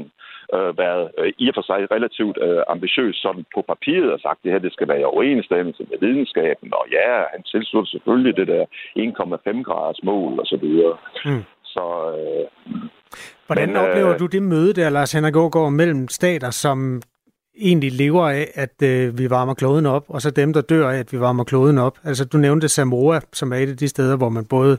[0.54, 4.38] øh, været øh, i og for sig relativt øh, ambitiøs sådan på papiret og sagt,
[4.38, 8.36] at det her det skal være i overensstemmelse med videnskaben, og ja, han tilslutter selvfølgelig
[8.40, 8.64] det der
[8.98, 10.96] 1,5 graders mål og så videre.
[11.24, 11.44] Mm.
[11.74, 11.84] Så,
[12.18, 12.44] øh,
[13.46, 17.02] Hvordan men, oplever øh, du det møde der, Lars Henrik Aargaard, mellem stater, som
[17.58, 20.98] egentlig lever af, at øh, vi varmer kloden op, og så dem, der dør af,
[20.98, 21.98] at vi varmer kloden op.
[22.04, 24.78] Altså, du nævnte Samoa, som er et af de steder, hvor man både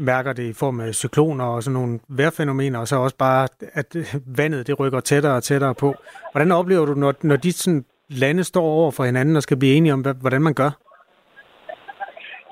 [0.00, 3.96] mærker det i form af cykloner og sådan nogle vejrfænomener, og så også bare, at
[4.26, 5.94] vandet det rykker tættere og tættere på.
[6.32, 9.74] Hvordan oplever du, når, når de sådan lande står over for hinanden og skal blive
[9.74, 10.70] enige om, hvordan man gør?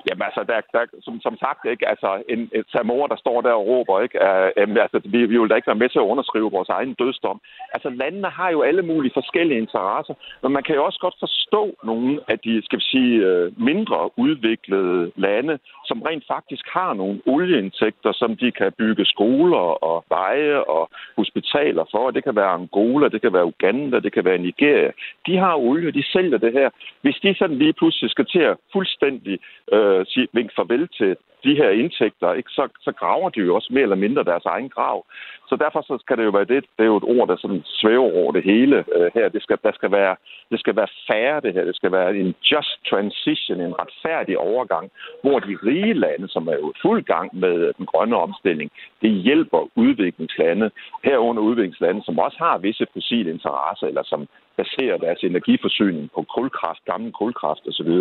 [0.07, 3.53] Jamen altså, der, der, som, som sagt, ikke, altså, en, en Samoa, der står der
[3.59, 6.51] og råber, ikke, uh, altså, vi, vi vil da ikke være med til at underskrive
[6.51, 7.41] vores egen dødsdom.
[7.73, 11.63] Altså, landene har jo alle mulige forskellige interesser, men man kan jo også godt forstå
[11.83, 17.21] nogle af de, skal vi sige, øh, mindre udviklede lande, som rent faktisk har nogle
[17.25, 22.11] olieindtægter, som de kan bygge skoler og veje og hospitaler for.
[22.11, 24.91] Det kan være Angola, det kan være Uganda, det kan være Nigeria.
[25.27, 26.69] De har olie, de sælger det her.
[27.01, 29.39] Hvis de sådan lige pludselig skal til at fuldstændig
[29.73, 33.55] uh, øh, sige, vink farvel til de her indtægter, ikke, så, så graver de jo
[33.55, 35.05] også mere eller mindre deres egen grav.
[35.49, 37.63] Så derfor så skal det jo være det, det er jo et ord, der sådan
[37.65, 39.29] svæver over det hele øh, her.
[39.29, 40.15] Det skal, der skal være,
[40.51, 41.63] det skal være færre det her.
[41.65, 44.91] Det skal være en just transition, en retfærdig overgang,
[45.23, 48.71] hvor de rige lande, som er jo fuld gang med øh, den grønne omstilling,
[49.01, 50.71] det hjælper udviklingslande,
[51.03, 54.27] herunder udviklingslande, som også har visse fossile interesser, eller som
[54.61, 57.91] baserer deres energiforsyning på kulkraft, gammel kulkraft osv.,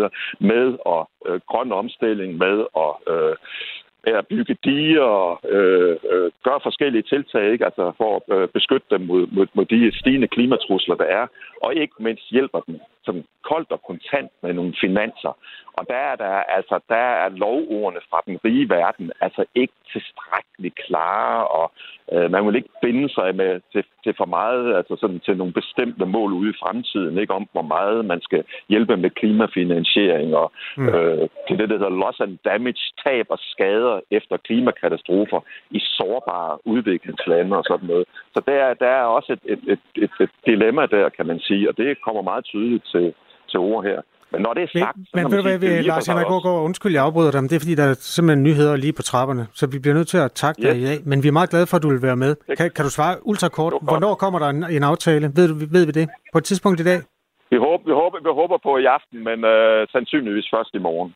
[0.53, 3.37] med at øh, grøn omstilling, med at øh, Øh,
[4.05, 7.65] at bygge diger og øh, øh, gøre forskellige tiltag ikke?
[7.65, 11.27] Altså for at øh, beskytte dem mod, mod, mod de stigende klimatrusler, der er,
[11.63, 15.33] og ikke mindst hjælper dem som koldt og kontant med nogle finanser.
[15.79, 20.77] Og der er, der, altså, der er lovordene fra den rige verden altså ikke tilstrækkeligt
[20.87, 21.67] klare, og
[22.13, 25.53] øh, man vil ikke binde sig med til, til for meget, altså sådan til nogle
[25.53, 30.53] bestemte mål ude i fremtiden, ikke om hvor meget man skal hjælpe med klimafinansiering og
[30.77, 30.89] mm.
[30.89, 35.41] øh, til det, der hedder loss and damage, tab og skader efter klimakatastrofer
[35.71, 38.07] i sårbare udviklingslande og sådan noget.
[38.35, 41.69] Så der, der er også et, et, et, et, et dilemma der, kan man sige,
[41.71, 43.07] og det kommer meget tydeligt til,
[43.51, 44.01] til ord her.
[44.33, 44.97] Men når det er sagt...
[44.97, 47.61] Men, men ved du hvad, Lars Henrik Gård, undskyld, jeg afbryder dig, men det er
[47.65, 50.63] fordi, der er simpelthen nyheder lige på trapperne, så vi bliver nødt til at takke
[50.63, 50.73] yes.
[50.73, 50.99] dig i dag.
[51.11, 52.33] Men vi er meget glade for, at du vil være med.
[52.59, 53.73] Kan, kan du svare ultrakort?
[53.83, 55.25] Hvornår kommer der en, en aftale?
[55.37, 56.09] Ved, du, ved vi det?
[56.33, 56.99] På et tidspunkt i dag?
[57.51, 61.15] Vi håber, vi håber, vi håber på i aften, men øh, sandsynligvis først i morgen.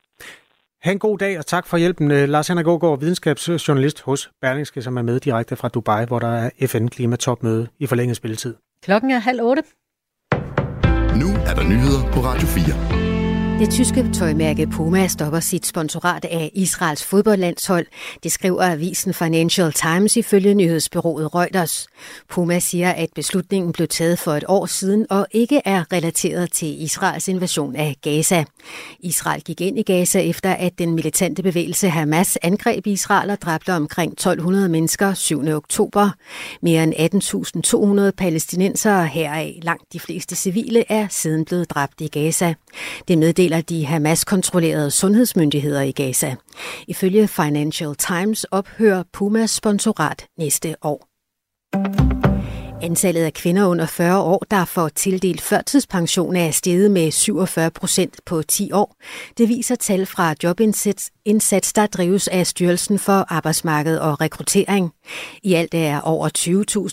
[0.84, 2.10] Ha' en god dag, og tak for hjælpen.
[2.10, 6.32] Øh, Lars Henrik Gård, videnskabsjournalist hos Berlingske, som er med direkte fra Dubai, hvor der
[6.42, 8.54] er FN-klimatopmøde i forlænget spilletid.
[8.82, 9.62] Klokken er halv otte
[11.62, 13.11] og nyheder på Radio 4.
[13.58, 17.86] Det tyske tøjmærke Puma stopper sit sponsorat af Israels fodboldlandshold.
[18.22, 21.86] Det skriver avisen Financial Times ifølge nyhedsbyrået Reuters.
[22.28, 26.82] Puma siger, at beslutningen blev taget for et år siden og ikke er relateret til
[26.82, 28.44] Israels invasion af Gaza.
[29.00, 33.72] Israel gik ind i Gaza efter, at den militante bevægelse Hamas angreb Israel og dræbte
[33.72, 35.48] omkring 1200 mennesker 7.
[35.48, 36.10] oktober.
[36.62, 36.94] Mere end
[38.06, 42.54] 18.200 palæstinensere heraf, langt de fleste civile, er siden blevet dræbt i Gaza.
[43.08, 46.34] Det med meddeler de Hamas-kontrollerede sundhedsmyndigheder i Gaza.
[46.88, 52.31] Ifølge Financial Times ophører Pumas sponsorat næste år.
[52.82, 58.20] Antallet af kvinder under 40 år, der får tildelt førtidspension, er steget med 47 procent
[58.26, 58.96] på 10 år.
[59.38, 64.92] Det viser tal fra Jobindsats, der drives af Styrelsen for Arbejdsmarked og Rekruttering.
[65.42, 66.28] I alt er over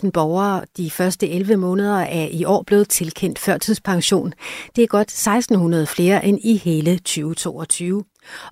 [0.04, 4.32] 20.000 borgere de første 11 måneder af i år blevet tilkendt førtidspension.
[4.76, 8.04] Det er godt 1600 flere end i hele 2022.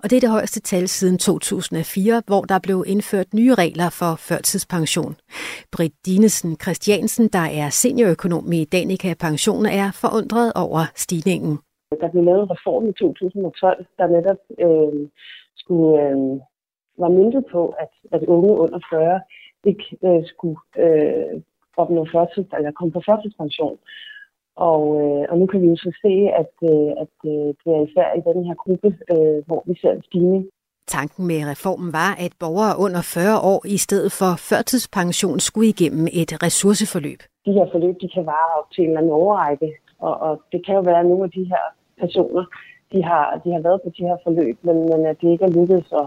[0.02, 4.12] Og det er det højeste tal siden 2004, hvor der blev indført nye regler for
[4.28, 5.16] førtidspension.
[5.72, 11.58] Britt Dinesen Christiansen, der er seniorøkonom i Danica Pension, er forundret over stigningen.
[12.00, 15.08] Der blev lavet en reform i 2012, der netop øh,
[15.56, 16.40] skulle, øh,
[17.02, 19.20] var myndet på, at, at unge under 40
[19.64, 21.42] ikke øh, skulle øh,
[21.76, 23.78] opnå førtids, eller komme på førtidspension.
[24.70, 27.82] Og, øh, og nu kan vi jo så se, at, øh, at øh, det er
[27.88, 30.44] især i den her gruppe, øh, hvor vi ser en stigning.
[30.86, 36.06] Tanken med reformen var, at borgere under 40 år i stedet for førtidspension skulle igennem
[36.20, 37.20] et ressourceforløb.
[37.46, 39.68] De her forløb de kan vare op til en eller anden overrække,
[39.98, 41.64] og, og det kan jo være, at nogle af de her
[42.00, 42.44] personer,
[42.92, 45.56] de har, de har været på de her forløb, men, men at det ikke er
[45.58, 46.06] lykkedes at,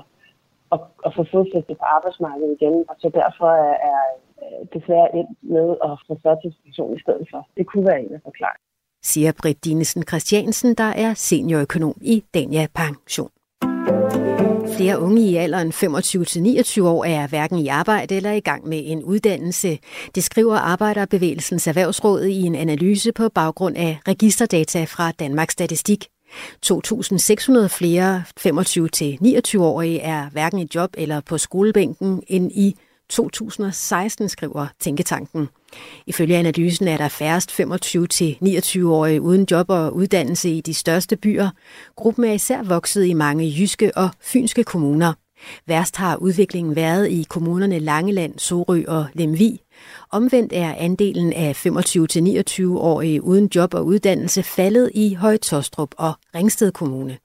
[0.76, 2.76] at, at få fodfæste på arbejdsmarkedet igen.
[2.90, 4.02] Og så derfor er, er
[4.44, 7.42] øh, desværre endt med at få førtidspension i stedet for.
[7.58, 8.70] Det kunne være en af forklaringerne.
[9.04, 13.32] Siger Britt Dinesen Christiansen, der er seniorøkonom i Dania Pension.
[14.78, 19.04] Flere unge i alderen 25-29 år er hverken i arbejde eller i gang med en
[19.04, 19.78] uddannelse.
[20.16, 26.08] Det skriver Arbejderbevægelsens Erhvervsråd i en analyse på baggrund af registerdata fra Danmarks Statistik.
[26.66, 32.76] 2.600 flere 25-29-årige er hverken i job eller på skolebænken end i
[33.10, 35.50] 2016, skriver Tænketanken.
[36.08, 41.50] Ifølge analysen er der færrest 25-29-årige uden job og uddannelse i de største byer.
[41.96, 45.14] Gruppen er især vokset i mange jyske og fynske kommuner.
[45.68, 49.62] Værst har udviklingen været i kommunerne Langeland, Sorø og Lemvi.
[50.12, 57.18] Omvendt er andelen af 25-29-årige uden job og uddannelse faldet i Højtostrup og Ringsted Kommune.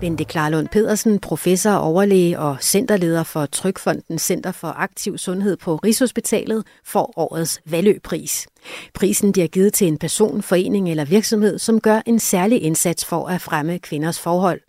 [0.00, 6.66] Bente Klarlund Pedersen, professor, overlæge og centerleder for Trykfonden Center for Aktiv Sundhed på Rigshospitalet,
[6.84, 8.46] får årets Valøpris.
[8.94, 13.28] Prisen bliver givet til en person, forening eller virksomhed, som gør en særlig indsats for
[13.28, 14.60] at fremme kvinders forhold.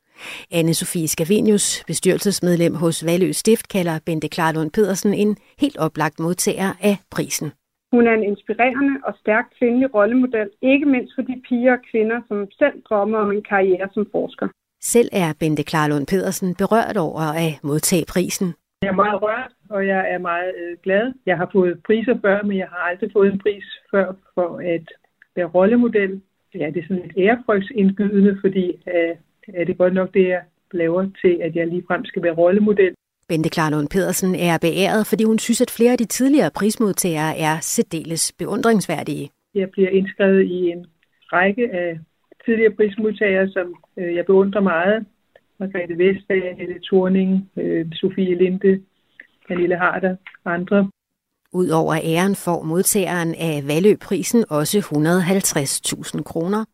[0.57, 6.95] Anne-Sophie Scavenius, bestyrelsesmedlem hos Valø Stift, kalder Bente Klarlund Pedersen en helt oplagt modtager af
[7.11, 7.51] prisen.
[7.91, 12.21] Hun er en inspirerende og stærk kvindelig rollemodel, ikke mindst for de piger og kvinder,
[12.27, 14.47] som selv drømmer om en karriere som forsker.
[14.81, 18.53] Selv er Bente Klarlund Pedersen berørt over at modtage prisen.
[18.81, 21.13] Jeg er meget rørt, og jeg er meget øh, glad.
[21.25, 24.87] Jeg har fået priser før, men jeg har aldrig fået en pris før for at
[25.35, 26.21] være rollemodel.
[26.55, 29.15] Ja, det er sådan lidt ærefrygtsindgydende, fordi øh,
[29.53, 32.93] er det godt nok det, jeg laver til, at jeg ligefrem skal være rollemodel.
[33.29, 37.57] Bente Klarlund Pedersen er beæret, fordi hun synes, at flere af de tidligere prismodtagere er
[37.61, 39.29] særdeles beundringsværdige.
[39.55, 40.85] Jeg bliver indskrevet i en
[41.33, 41.99] række af
[42.45, 45.05] tidligere prismodtagere, som øh, jeg beundrer meget.
[45.59, 48.81] Margrethe Vestager, Helle Thorning, øh, Sofie Linde,
[49.47, 50.89] Pernille Harder og andre.
[51.53, 56.65] Udover æren får modtageren af Valøprisen også 150.000 kroner.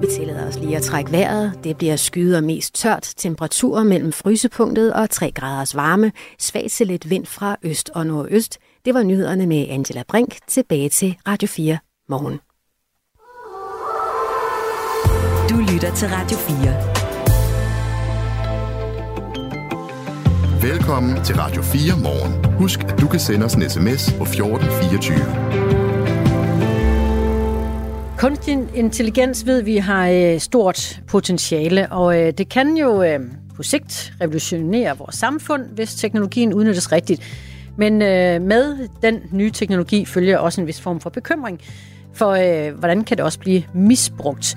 [0.00, 1.52] Vi tillader os lige at trække vejret.
[1.64, 3.12] Det bliver skyet og mest tørt.
[3.16, 6.12] Temperaturer mellem frysepunktet og 3 graders varme.
[6.38, 8.58] Svagt til lidt vind fra øst og nordøst.
[8.84, 10.36] Det var nyhederne med Angela Brink.
[10.48, 12.40] Tilbage til Radio 4 morgen.
[15.50, 16.36] Du lytter til Radio
[20.62, 20.70] 4.
[20.70, 22.54] Velkommen til Radio 4 morgen.
[22.54, 25.89] Husk, at du kan sende os en sms på 1424.
[28.20, 33.20] Kunstig intelligens ved vi har øh, stort potentiale, og øh, det kan jo øh,
[33.56, 37.22] på sigt revolutionere vores samfund, hvis teknologien udnyttes rigtigt.
[37.76, 41.60] Men med den nye teknologi følger også en vis form for bekymring,
[42.12, 42.36] for
[42.70, 44.56] hvordan kan det også blive misbrugt?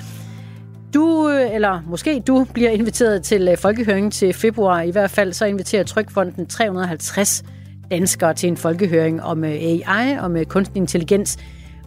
[0.94, 4.82] Du, eller måske du, bliver inviteret til folkehøringen folkehøring til februar.
[4.82, 7.44] I hvert fald så inviterer Trykfonden 350
[7.92, 11.38] danskere til en folkehøring om AI og om kunstig intelligens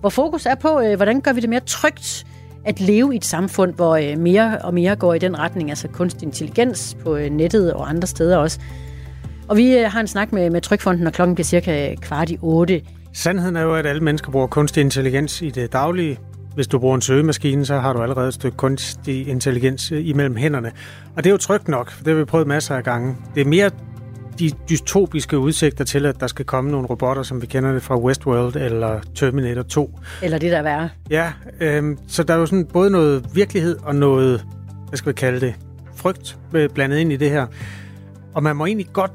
[0.07, 2.27] hvor fokus er på, øh, hvordan gør vi det mere trygt
[2.65, 5.89] at leve i et samfund, hvor øh, mere og mere går i den retning, altså
[5.89, 8.61] kunstig intelligens på øh, nettet og andre steder også.
[9.49, 12.31] Og vi øh, har en snak med, med Trykfonden, og klokken bliver cirka øh, kvart
[12.31, 12.83] i otte.
[13.13, 16.19] Sandheden er jo, at alle mennesker bruger kunstig intelligens i det daglige.
[16.55, 20.37] Hvis du bruger en søgemaskine, så har du allerede et stykke kunstig intelligens øh, imellem
[20.37, 20.73] hænderne.
[21.17, 23.17] Og det er jo trygt nok, for det har vi prøvet masser af gange.
[23.35, 23.71] Det er mere
[24.39, 27.99] de dystopiske udsigter til, at der skal komme nogle robotter, som vi kender det fra
[27.99, 29.99] Westworld eller Terminator 2.
[30.23, 30.89] Eller det, der er værre.
[31.11, 34.45] Ja, øhm, så der er jo sådan både noget virkelighed og noget,
[34.89, 35.55] hvad skal vi kalde det,
[35.97, 37.47] frygt øh, blandet ind i det her.
[38.35, 39.13] Og man må egentlig godt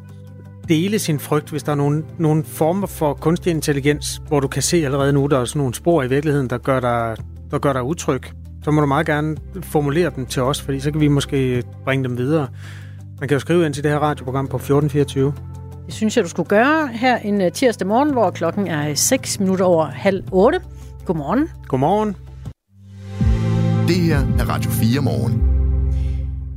[0.69, 4.61] dele sin frygt, hvis der er nogle, nogle former for kunstig intelligens, hvor du kan
[4.61, 7.15] se allerede nu, der er sådan nogle spor i virkeligheden, der gør dig,
[7.51, 8.21] der gør dig utryg.
[8.63, 12.03] Så må du meget gerne formulere dem til os, fordi så kan vi måske bringe
[12.03, 12.47] dem videre.
[13.21, 15.33] Man kan jo skrive ind til det her radioprogram på 1424.
[15.85, 19.39] Det synes jeg, du skulle gøre her en uh, tirsdag morgen, hvor klokken er 6
[19.39, 20.61] minutter over halv 8.
[21.05, 21.49] Godmorgen.
[21.67, 22.15] Godmorgen.
[23.87, 25.47] Det her er Radio 4 morgen.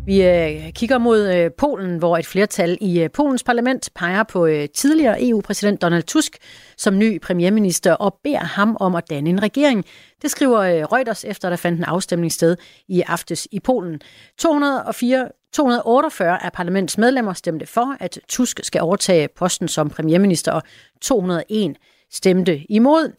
[0.07, 5.29] Vi uh, kigger mod uh, Polen, hvor et flertal i Polens parlament peger på tidligere
[5.29, 6.37] EU-præsident Donald Tusk
[6.77, 9.85] som ny premierminister og beder ham om at danne en regering.
[10.23, 12.57] Det skriver Reuters efter, der fandt en afstemning sted
[12.89, 14.01] i aftes i Polen.
[14.39, 20.63] 204 248 af parlamentets medlemmer stemte for, at Tusk skal overtage posten som premierminister, og
[21.01, 21.77] 201
[22.11, 23.13] stemte imod.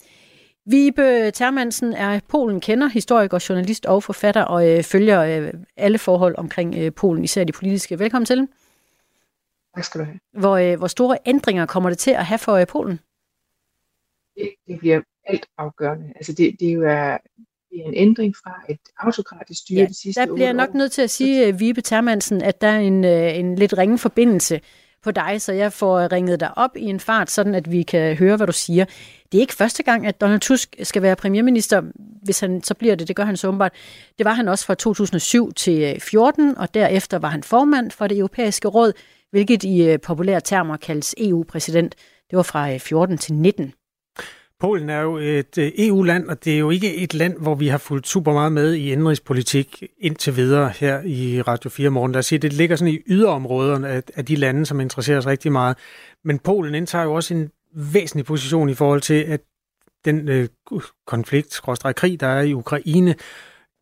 [0.66, 6.36] Vibe Termansen er Polen kender, historiker, journalist og forfatter, og øh, følger øh, alle forhold
[6.38, 8.00] omkring øh, Polen, især de politiske.
[8.00, 8.48] Velkommen til.
[9.76, 10.20] Tak skal du have.
[10.34, 13.00] Hvor, øh, hvor store ændringer kommer det til at have for øh, Polen?
[14.36, 16.14] Det, det bliver alt afgørende.
[16.16, 17.18] Altså det, det er jo er
[17.76, 20.70] det er en ændring fra et autokratisk styre ja, de sidste Der bliver jeg nok
[20.70, 20.78] år.
[20.78, 23.98] nødt til at sige, uh, Vibe Termansen, at der er en, uh, en lidt ringe
[23.98, 24.62] forbindelse
[25.04, 28.16] på dig, så jeg får ringet dig op i en fart, sådan at vi kan
[28.16, 28.86] høre, hvad du siger.
[29.32, 31.82] Det er ikke første gang, at Donald Tusk skal være premierminister,
[32.24, 33.72] hvis han så bliver det, det gør han så åbenbart.
[34.18, 38.18] Det var han også fra 2007 til 14, og derefter var han formand for det
[38.18, 38.94] europæiske råd,
[39.32, 41.96] hvilket i populære termer kaldes EU-præsident.
[42.30, 43.74] Det var fra 14 til 19.
[44.60, 47.68] Polen er jo et øh, EU-land, og det er jo ikke et land, hvor vi
[47.68, 52.14] har fulgt super meget med i indrigspolitik indtil videre her i Radio 4 morgen.
[52.14, 55.52] Der siger, det ligger sådan i yderområderne af, af de lande, som interesserer os rigtig
[55.52, 55.78] meget.
[56.24, 59.42] Men Polen indtager jo også en væsentlig position i forhold til, at
[60.06, 60.48] den øh,
[61.08, 61.62] konflikt,
[61.96, 63.16] krig, der er i Ukraine,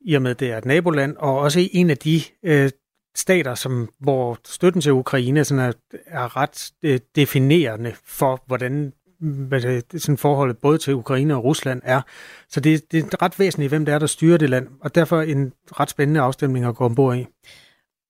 [0.01, 2.69] i og med det er et naboland, og også en af de øh,
[3.15, 5.73] stater, som, hvor støtten til Ukraine sådan er,
[6.05, 11.81] er ret øh, definerende for, hvordan hvad det, sådan forholdet både til Ukraine og Rusland
[11.83, 12.01] er.
[12.49, 15.21] Så det, det er ret væsentligt, hvem det er, der styrer det land, og derfor
[15.21, 17.25] en ret spændende afstemning at gå ombord i.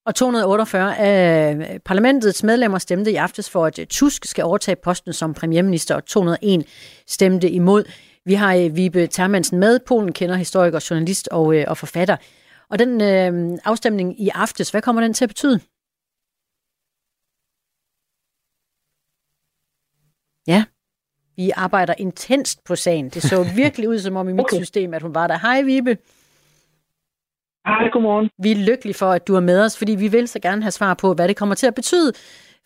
[0.06, 4.76] Og 248 af øh, parlamentets medlemmer stemte i aftes for, at øh, Tusk skal overtage
[4.76, 6.66] posten som premierminister, og 201
[7.06, 7.84] stemte imod.
[8.24, 12.16] Vi har øh, Vibe Termansen med, Polen kender historiker, journalist og, og forfatter.
[12.70, 15.60] Og den øh, afstemning i aftes, hvad kommer den til at betyde?
[20.46, 20.64] Ja,
[21.36, 23.08] vi arbejder intenst på sagen.
[23.08, 24.56] Det så virkelig ud som om i mit okay.
[24.56, 25.38] system, at hun var der.
[25.38, 25.96] Hej Vibe.
[27.66, 28.30] Hej, godmorgen.
[28.38, 30.70] Vi er lykkelige for, at du er med os, fordi vi vil så gerne have
[30.80, 32.12] svar på, hvad det kommer til at betyde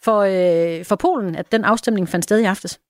[0.04, 2.80] for, øh, for Polen, at den afstemning fandt sted i aftes.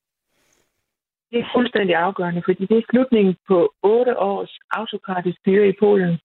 [1.30, 6.18] Det er fuldstændig afgørende, fordi det er slutningen på otte års autokratisk styre i Polen,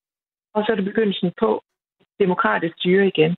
[0.54, 1.64] og så er det begyndelsen på
[2.20, 3.36] demokratisk styre igen.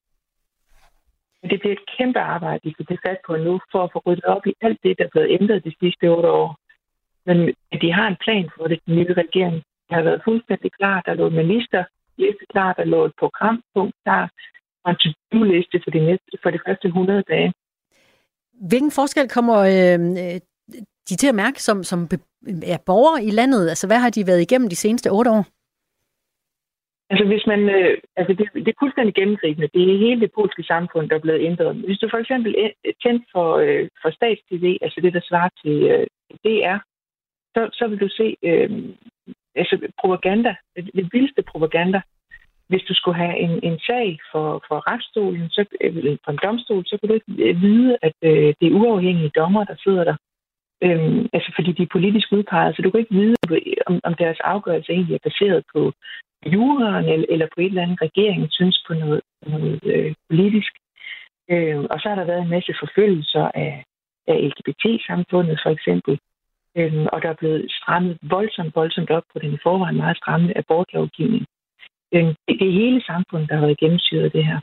[1.45, 3.99] Men det bliver et kæmpe arbejde, vi skal tage fat på nu, for at få
[4.05, 6.49] ryddet op i alt det, der er blevet ændret de sidste otte år.
[7.27, 7.37] Men
[7.81, 9.55] de har en plan for det, den nye regering.
[9.87, 11.01] Det har været fuldstændig klar.
[11.05, 11.83] Der lå en minister
[12.17, 14.29] liste klar, der lå et programpunkt klar,
[14.83, 17.53] og en to-do-liste for de, næste, for de første 100 dage.
[18.69, 20.39] Hvilken forskel kommer øh, øh,
[21.09, 21.99] de til at mærke som, som
[22.73, 23.69] er borgere i landet?
[23.69, 25.45] Altså, hvad har de været igennem de seneste otte år?
[27.09, 29.69] Altså, hvis man, øh, altså det, det er fuldstændig gennemgribende.
[29.73, 31.75] Det er hele det polske samfund, der er blevet ændret.
[31.75, 35.75] Hvis du for eksempel er tændt for, øh, for stats-TV, altså det, der svarer til
[35.93, 36.07] øh,
[36.45, 36.77] DR,
[37.55, 38.69] så, så vil du se øh,
[39.55, 42.01] altså propaganda, det vildeste propaganda.
[42.67, 46.85] Hvis du skulle have en, en sag for, for retsstolen, så, eller for en domstol,
[46.85, 50.15] så kunne du ikke øh, vide, at øh, det er uafhængige dommer, der sidder der.
[50.83, 53.35] Øhm, altså fordi de er politisk udpeget, så du kan ikke vide,
[53.87, 55.91] om, om deres afgørelse egentlig er baseret på
[56.53, 60.73] juraen eller, eller på et eller andet regering synes på noget, noget øh, politisk.
[61.51, 63.83] Øh, og så har der været en masse forfølgelser af,
[64.27, 66.19] af LGBT-samfundet for eksempel.
[66.77, 70.57] Øh, og der er blevet strammet voldsomt, voldsomt op på den i forvejen meget stramme
[70.57, 71.45] abortlovgivning.
[72.13, 74.59] Øh, det, det er hele samfundet, der har været gennemsyret det her.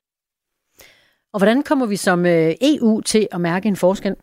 [1.32, 4.16] Og hvordan kommer vi som øh, EU til at mærke en forskel?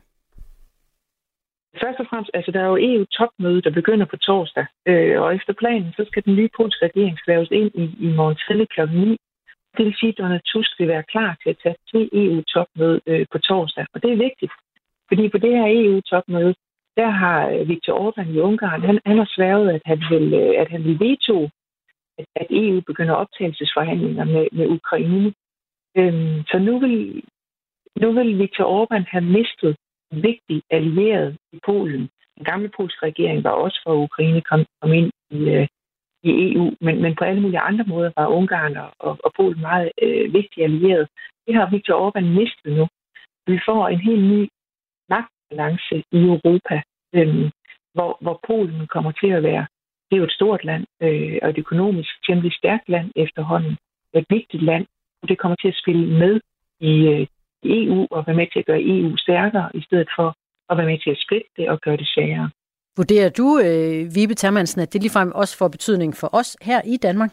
[1.82, 5.53] Først og fremmest, altså der er jo EU-topmøde, der begynder på torsdag, øh, og efter
[5.53, 8.82] planen, så skal den nye polske regering slaves ind i, i morgen tidlig kl.
[8.82, 9.17] 9.
[9.78, 13.26] Det vil sige, at Donald Tusk vil være klar til at tage til EU-topmøde øh,
[13.32, 14.51] på torsdag, og det er vigtigt,
[15.07, 16.55] fordi på det her EU-topmøde,
[16.97, 20.61] der har øh, Viktor Orbán i Ungarn, han, han har sværet, at han vil, øh,
[20.61, 21.49] at han vil veto,
[22.20, 25.34] at, at EU begynder optagelsesforhandlinger med, med Ukraine.
[25.97, 27.24] Øhm, så nu vil,
[28.01, 29.76] nu vil Viktor Orbán have mistet
[30.12, 32.10] vigtig allieret i Polen.
[32.38, 35.68] Den gamle polske regering var også for Ukraine kom, kom ind i, øh,
[36.24, 39.91] i EU, men, men på alle mulige andre måder var Ungarn og, og Polen meget
[40.01, 41.07] øh, vigtige allierede.
[41.47, 42.88] Det har Viktor Orbán mistet nu.
[43.47, 44.49] Vi får en helt ny
[45.10, 46.82] magtbalance i Europa,
[47.16, 47.51] øh,
[47.93, 49.66] hvor, hvor Polen kommer til at være,
[50.10, 53.78] det er jo et stort land, øh, og et økonomisk temmelig stærkt land efterhånden,
[54.14, 54.86] et vigtigt land,
[55.22, 56.39] og det kommer til at spille med
[56.80, 57.28] i, øh,
[57.64, 60.36] i EU og være med til at gøre EU stærkere, i stedet for
[60.70, 62.49] at være med til at splitte det og gøre det sværere.
[62.97, 66.97] Vurderer du, øh, Vibe Termansen, at det ligefrem også får betydning for os her i
[66.97, 67.32] Danmark?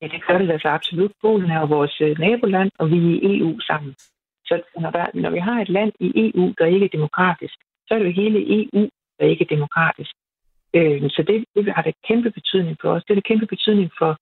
[0.00, 1.12] Ja, det gør det altså absolut.
[1.20, 3.94] Polen er vores øh, naboland, og vi er i EU sammen.
[4.48, 7.56] Så når, der, når vi har et land i EU, der ikke er demokratisk,
[7.86, 10.12] så er det jo hele EU, der ikke er demokratisk.
[10.74, 13.02] Øh, så det, det har det kæmpe betydning for os.
[13.04, 14.18] Det har det kæmpe betydning for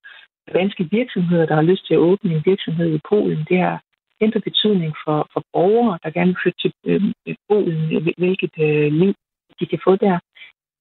[0.55, 3.47] danske virksomheder, der har lyst til at åbne en virksomhed i Polen.
[3.49, 3.83] Det har
[4.21, 7.81] kæmpe betydning for, for borgere, der gerne vil flytte til øh, Polen,
[8.23, 9.15] hvilket øh, liv
[9.61, 10.17] de kan få der,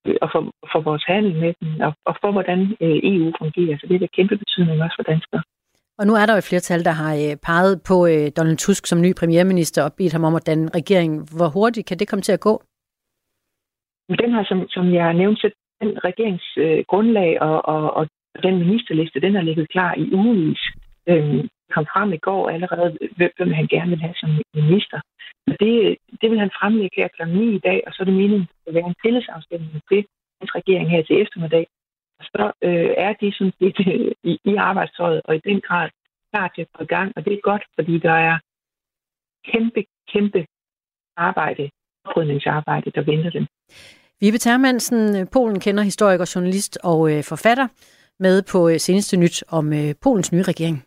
[0.06, 3.78] øh, og for, for vores handel med dem, og, og for hvordan øh, EU fungerer.
[3.78, 5.44] Så det er der kæmpe betydning også for danskere.
[6.00, 8.84] Og nu er der jo et flertal, der har øh, peget på øh, Donald Tusk
[8.88, 11.12] som ny premierminister og bedt ham om at danne regering.
[11.38, 12.64] Hvor hurtigt kan det komme til at gå?
[14.24, 18.08] Den har, som, som jeg nævnte, den regeringsgrundlag øh, og, og, og
[18.44, 20.62] den ministerliste, den har ligget klar i ugevis.
[21.10, 25.00] Øhm, kom frem i går allerede, hvem han gerne vil have som minister.
[25.48, 27.22] Så det, det vil han fremlægge her kl.
[27.28, 30.02] 9 i dag, og så er det meningen, at der vil være en tillidsafstemning til
[30.40, 31.66] hans regering her til eftermiddag.
[32.20, 35.90] Og så øh, er de sådan lidt øh, i, i arbejdstøjet, og i den grad
[36.32, 37.14] klar til at gå i gang.
[37.16, 38.38] Og det er godt, fordi der er
[39.52, 39.82] kæmpe,
[40.14, 40.46] kæmpe
[41.18, 41.70] arbejde,
[42.06, 43.46] oprydningsarbejde, der venter dem.
[44.22, 47.68] Vibe Termansen, Polen kender historiker, journalist og øh, forfatter,
[48.20, 50.84] med på øh, seneste nyt om øh, Polens nye regering.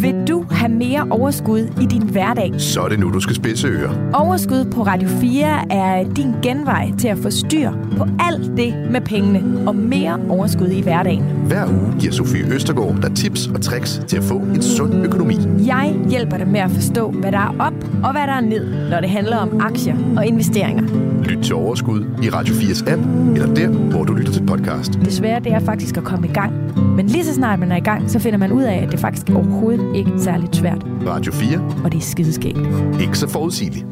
[0.00, 2.52] Vil du have mere overskud i din hverdag?
[2.58, 4.10] Så er det nu, du skal spidse ører.
[4.14, 9.00] Overskud på Radio 4 er din genvej til at få styr på alt det med
[9.00, 11.22] pengene og mere overskud i hverdagen.
[11.22, 15.36] Hver uge giver Sofie Østergaard dig tips og tricks til at få en sund økonomi.
[15.66, 17.74] Jeg hjælper dig med at forstå, hvad der er op
[18.04, 20.82] og hvad der er ned, når det handler om aktier og investeringer.
[21.24, 23.02] Lyt til Overskud i Radio 4's app,
[23.34, 24.92] eller der, hvor du lytter til podcast.
[24.92, 26.52] Det svære det er faktisk at komme i gang.
[26.96, 29.00] Men lige så snart man er i gang, så finder man ud af, at det
[29.00, 30.82] faktisk overhovedet ikke er særligt svært.
[31.06, 31.80] Radio 4.
[31.84, 32.58] Og det er skideskægt.
[33.00, 33.86] Ikke så forudsigeligt.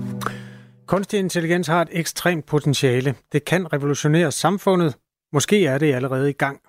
[0.87, 3.15] Kunstig intelligens har et ekstremt potentiale.
[3.33, 4.95] Det kan revolutionere samfundet.
[5.33, 6.61] Måske er det allerede i gang.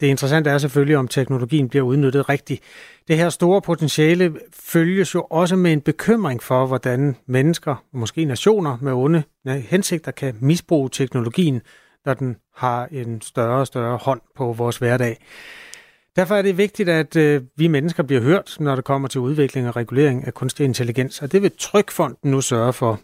[0.00, 2.62] Det interessante er selvfølgelig, om teknologien bliver udnyttet rigtigt.
[3.08, 8.78] Det her store potentiale følges jo også med en bekymring for, hvordan mennesker, måske nationer
[8.80, 11.60] med onde hensigter, kan misbruge teknologien,
[12.08, 15.16] når den har en større og større hånd på vores hverdag.
[16.16, 19.68] Derfor er det vigtigt, at øh, vi mennesker bliver hørt, når det kommer til udvikling
[19.68, 23.00] og regulering af kunstig intelligens, og det vil Trykfonden nu sørge for.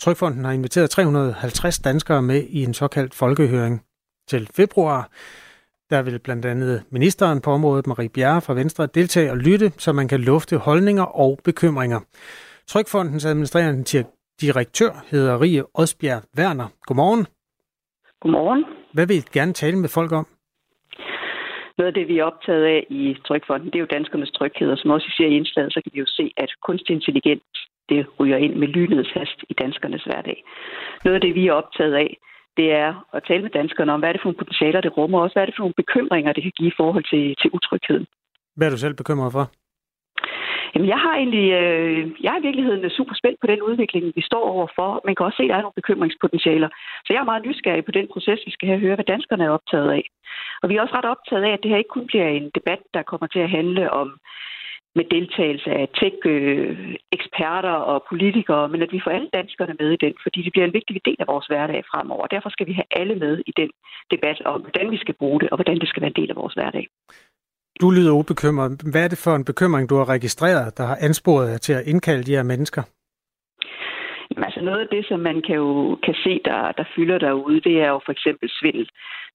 [0.00, 3.82] Trykfonden har inviteret 350 danskere med i en såkaldt folkehøring
[4.28, 5.10] til februar.
[5.90, 9.92] Der vil blandt andet ministeren på området, Marie Bjerre fra Venstre, deltage og lytte, så
[9.92, 12.00] man kan lufte holdninger og bekymringer.
[12.66, 14.04] Trykfondens administrerende
[14.40, 16.68] direktør hedder Rie Odsbjerg Werner.
[16.86, 17.26] Godmorgen.
[18.20, 18.64] Godmorgen.
[18.92, 20.26] Hvad vil I gerne tale med folk om?
[21.78, 24.78] Noget af det, vi er optaget af i Trykfonden, det er jo danskernes tryghed, og
[24.78, 27.58] som også I ser i indslaget, så kan vi jo se, at kunstig intelligens,
[27.88, 30.44] det ryger ind med lynets hast i danskernes hverdag.
[31.04, 32.16] Noget af det, vi er optaget af,
[32.56, 35.18] det er at tale med danskerne om, hvad er det for nogle potentialer, det rummer,
[35.18, 37.50] og også hvad er det for nogle bekymringer, det kan give i forhold til, til
[37.56, 38.06] utrygheden.
[38.56, 39.44] Hvad er du selv bekymret for?
[40.74, 44.22] Jamen, jeg har egentlig, øh, jeg er i virkeligheden super spændt på den udvikling, vi
[44.30, 45.00] står overfor.
[45.04, 46.68] Man kan også se, at der er nogle bekymringspotentialer.
[47.04, 49.56] Så jeg er meget nysgerrig på den proces, vi skal have høre, hvad danskerne er
[49.58, 50.04] optaget af.
[50.62, 52.82] Og vi er også ret optaget af, at det her ikke kun bliver en debat,
[52.94, 54.08] der kommer til at handle om
[54.94, 60.14] med deltagelse af tech-eksperter og politikere, men at vi får alle danskerne med i den,
[60.22, 62.26] fordi det bliver en vigtig del af vores hverdag fremover.
[62.26, 63.70] Derfor skal vi have alle med i den
[64.10, 66.36] debat om, hvordan vi skal bruge det, og hvordan det skal være en del af
[66.36, 66.86] vores hverdag.
[67.80, 68.82] Du lyder ubekymret.
[68.92, 71.86] Hvad er det for en bekymring, du har registreret, der har ansporet jer til at
[71.86, 72.82] indkalde de her mennesker?
[74.30, 77.60] Jamen, altså noget af det, som man kan jo kan se, der, der fylder derude,
[77.60, 78.86] det er jo for eksempel svindel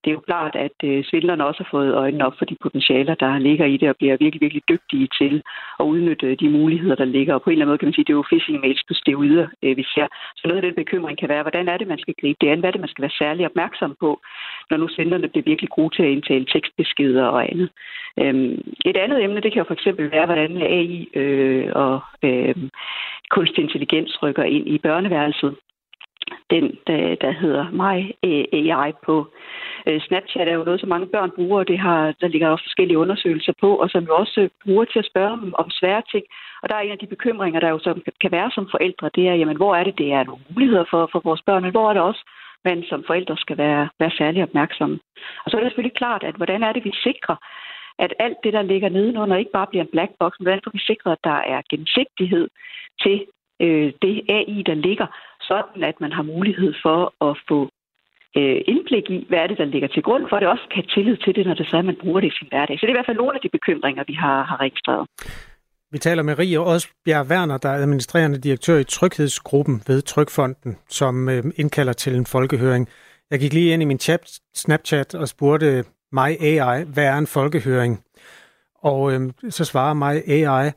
[0.06, 3.16] det er jo klart, at øh, svindlerne også har fået øjnene op for de potentialer,
[3.16, 5.34] der ligger i det, og bliver virkelig, virkelig dygtige til
[5.80, 7.34] at udnytte øh, de muligheder, der ligger.
[7.34, 8.84] Og på en eller anden måde kan man sige, at det er jo phishing mails
[8.88, 10.08] på steroider, øh, vi ser.
[10.40, 12.60] Så noget af den bekymring kan være, hvordan er det, man skal gribe det an?
[12.60, 14.10] Hvad er det, man skal være særlig opmærksom på,
[14.70, 17.70] når nu svindlerne bliver virkelig gode til at indtale tekstbeskeder og andet.
[18.20, 22.56] Øhm, et andet emne, det kan jo for eksempel være, hvordan AI øh, og øh,
[23.30, 25.56] kunstig intelligens rykker ind i børneværelset
[26.50, 29.28] den, der, der hedder mig AI på
[29.88, 32.66] øh, Snapchat, er jo noget, som mange børn bruger, og det har, der ligger også
[32.66, 36.02] forskellige undersøgelser på, og som jo også øh, bruger til at spørge om, om svære
[36.12, 36.26] ting.
[36.64, 39.28] Og der er en af de bekymringer, der jo som, kan være som forældre, det
[39.28, 41.90] er, jamen, hvor er det, det er nogle muligheder for, for vores børn, men hvor
[41.90, 42.24] er det også,
[42.66, 45.00] man som forældre skal være, være særlig opmærksomme.
[45.44, 47.36] Og så er det selvfølgelig klart, at hvordan er det, vi sikrer,
[48.00, 50.72] at alt det, der ligger nedenunder, ikke bare bliver en black box, men hvordan får
[50.74, 52.48] vi sikret, at der er gennemsigtighed
[53.04, 53.26] til
[53.62, 55.08] øh, det AI, der ligger,
[55.42, 57.00] sådan at man har mulighed for
[57.30, 57.70] at få
[58.38, 60.84] øh, indblik i, hvad er det, der ligger til grund for, at det også kan
[60.84, 62.76] have tillid til det, når det så er, at man bruger det i sin hverdag.
[62.76, 65.08] Så det er i hvert fald nogle af de bekymringer, vi har, har registreret.
[65.92, 71.30] Vi taler med Rie Osbjerg Werner, der er administrerende direktør i Tryghedsgruppen ved Trykfonden, som
[71.30, 72.90] øh, indkalder til en folkehøring.
[73.32, 77.28] Jeg gik lige ind i min chat, Snapchat og spurgte mig AI, hvad er en
[77.28, 78.04] folkehøring?
[78.76, 80.72] Og øh, så svarer mig AI,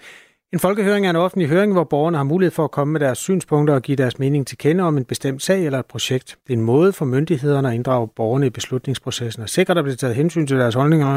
[0.53, 3.19] en folkehøring er en offentlig høring, hvor borgerne har mulighed for at komme med deres
[3.19, 6.39] synspunkter og give deres mening til kende om en bestemt sag eller et projekt.
[6.47, 9.83] Det er en måde for myndighederne at inddrage borgerne i beslutningsprocessen og sikre, at der
[9.83, 11.09] bliver taget hensyn til deres holdninger.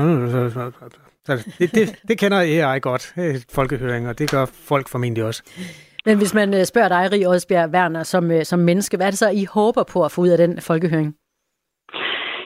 [1.27, 3.03] Det, det, det kender AI godt,
[3.55, 5.43] folkehøring, og det gør folk formentlig også.
[6.05, 9.11] Men hvis man øh, spørger dig, Rie Odsbjerg Werner, som, øh, som menneske, hvad er
[9.11, 11.15] det så, I håber på at få ud af den folkehøring?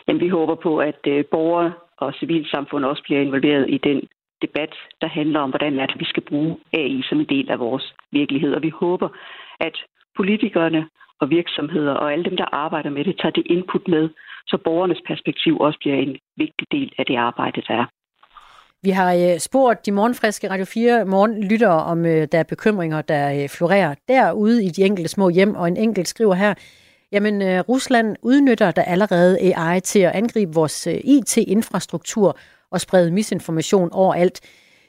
[0.07, 3.99] Jamen, vi håber på, at øh, borgere og civilsamfund også bliver involveret i den
[4.45, 7.59] debat, der handler om, hvordan er det, vi skal bruge AI som en del af
[7.59, 8.51] vores virkelighed.
[8.53, 9.09] Og vi håber,
[9.59, 9.75] at
[10.19, 10.81] politikerne
[11.21, 14.09] og virksomheder og alle dem, der arbejder med det, tager det input med,
[14.47, 17.85] så borgernes perspektiv også bliver en vigtig del af det arbejde, der er.
[18.83, 23.43] Vi har øh, spurgt de morgenfriske Radio 4 morgenlyttere, om øh, der er bekymringer, der
[23.43, 26.53] øh, florerer derude i de enkelte små hjem, og en enkelt skriver her,
[27.11, 32.37] jamen Rusland udnytter der allerede AI til at angribe vores IT-infrastruktur
[32.71, 34.41] og sprede misinformation overalt.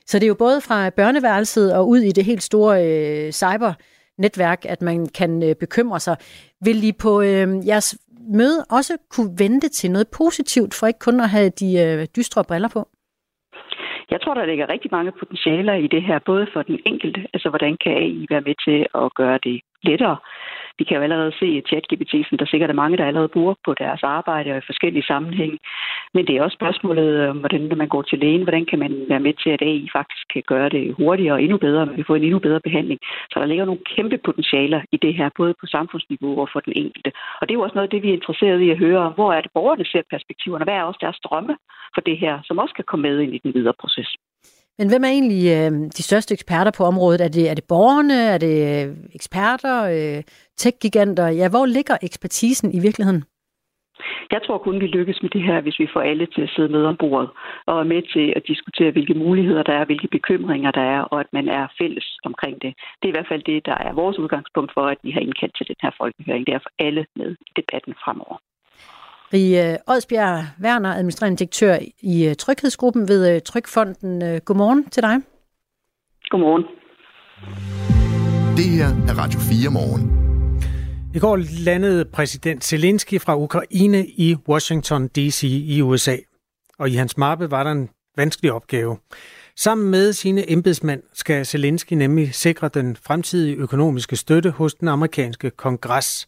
[0.06, 4.64] Så det er jo både fra børneværelset og ud i det helt store øh, cybernetværk,
[4.64, 6.16] at man kan øh, bekymre sig.
[6.64, 7.98] Vil I på øh, jeres
[8.38, 12.44] møde også kunne vente til noget positivt, for ikke kun at have de øh, dystre
[12.48, 12.88] briller på?
[14.10, 17.48] Jeg tror, der ligger rigtig mange potentialer i det her, både for den enkelte, altså
[17.48, 20.16] hvordan kan AI være med til at gøre det lettere
[20.78, 23.74] vi kan jo allerede se ChatGPT, som der sikkert er mange, der allerede bruger på
[23.74, 25.58] deres arbejde og i forskellige sammenhænge.
[26.14, 28.92] Men det er også spørgsmålet om, hvordan når man går til lægen, hvordan kan man
[29.08, 31.96] være med til, at AI faktisk kan gøre det hurtigere og endnu bedre, og man
[31.96, 33.00] kan få en endnu bedre behandling.
[33.30, 36.72] Så der ligger nogle kæmpe potentialer i det her, både på samfundsniveau og for den
[36.76, 37.12] enkelte.
[37.40, 39.32] Og det er jo også noget af det, vi er interesseret i at høre, hvor
[39.32, 41.56] er det borgerne ser perspektiverne, hvad er også deres drømme
[41.94, 44.16] for det her, som også kan komme med ind i den videre proces.
[44.78, 47.20] Men hvem er egentlig øh, de største eksperter på området?
[47.20, 48.18] Er det, er det borgerne?
[48.34, 49.76] Er det øh, eksperter?
[49.96, 50.22] Øh,
[50.56, 51.28] tech-giganter?
[51.28, 53.24] Ja, hvor ligger ekspertisen i virkeligheden?
[54.30, 56.68] Jeg tror kun, vi lykkes med det her, hvis vi får alle til at sidde
[56.68, 57.30] med om bordet
[57.66, 61.20] og er med til at diskutere, hvilke muligheder der er, hvilke bekymringer der er, og
[61.20, 62.74] at man er fælles omkring det.
[62.98, 65.56] Det er i hvert fald det, der er vores udgangspunkt for, at vi har indkaldt
[65.56, 66.46] til den her folkehøring.
[66.46, 68.36] Det er for alle med i debatten fremover.
[69.32, 74.22] Rie Odsbjerg Werner, administrerende direktør i øh, Tryghedsgruppen ved øh, Trykfonden.
[74.22, 75.16] Øh, godmorgen til dig.
[76.30, 76.64] Godmorgen.
[78.56, 80.26] Det her er Radio 4 morgen.
[81.14, 85.42] I går landede præsident Zelensky fra Ukraine i Washington D.C.
[85.42, 86.16] i USA.
[86.78, 88.96] Og i hans mappe var der en vanskelig opgave.
[89.56, 95.50] Sammen med sine embedsmænd skal Zelensky nemlig sikre den fremtidige økonomiske støtte hos den amerikanske
[95.50, 96.26] kongres.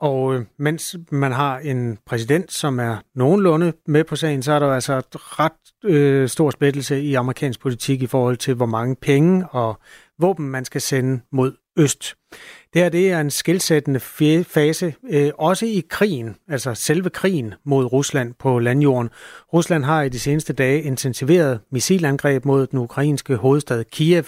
[0.00, 4.58] Og øh, mens man har en præsident, som er nogenlunde med på sagen, så er
[4.58, 8.96] der altså et ret øh, stor splittelse i amerikansk politik i forhold til, hvor mange
[8.96, 9.78] penge og
[10.18, 12.14] våben man skal sende mod øst.
[12.74, 14.00] Det her det er en skilsættende
[14.44, 19.10] fase, øh, også i krigen, altså selve krigen mod Rusland på landjorden.
[19.52, 24.24] Rusland har i de seneste dage intensiveret missilangreb mod den ukrainske hovedstad Kiev.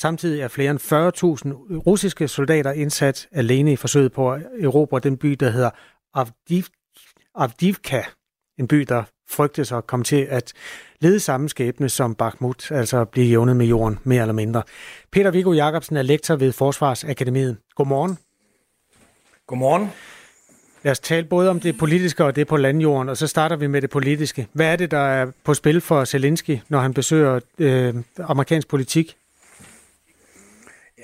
[0.00, 5.16] Samtidig er flere end 40.000 russiske soldater indsat alene i forsøget på at erobre den
[5.16, 5.70] by, der hedder
[6.14, 6.64] Avdiv
[7.34, 8.02] Avdivka,
[8.58, 10.52] en by, der frygtes at komme til at
[11.00, 14.62] lede samme skæbne som Bakhmut, altså blive jævnet med jorden, mere eller mindre.
[15.12, 17.56] Peter Viggo Jacobsen er lektor ved Forsvarsakademiet.
[17.74, 18.18] Godmorgen.
[19.46, 19.90] Godmorgen.
[20.82, 23.66] Lad os tale både om det politiske og det på landjorden, og så starter vi
[23.66, 24.46] med det politiske.
[24.52, 29.16] Hvad er det, der er på spil for Zelensky, når han besøger øh, amerikansk politik?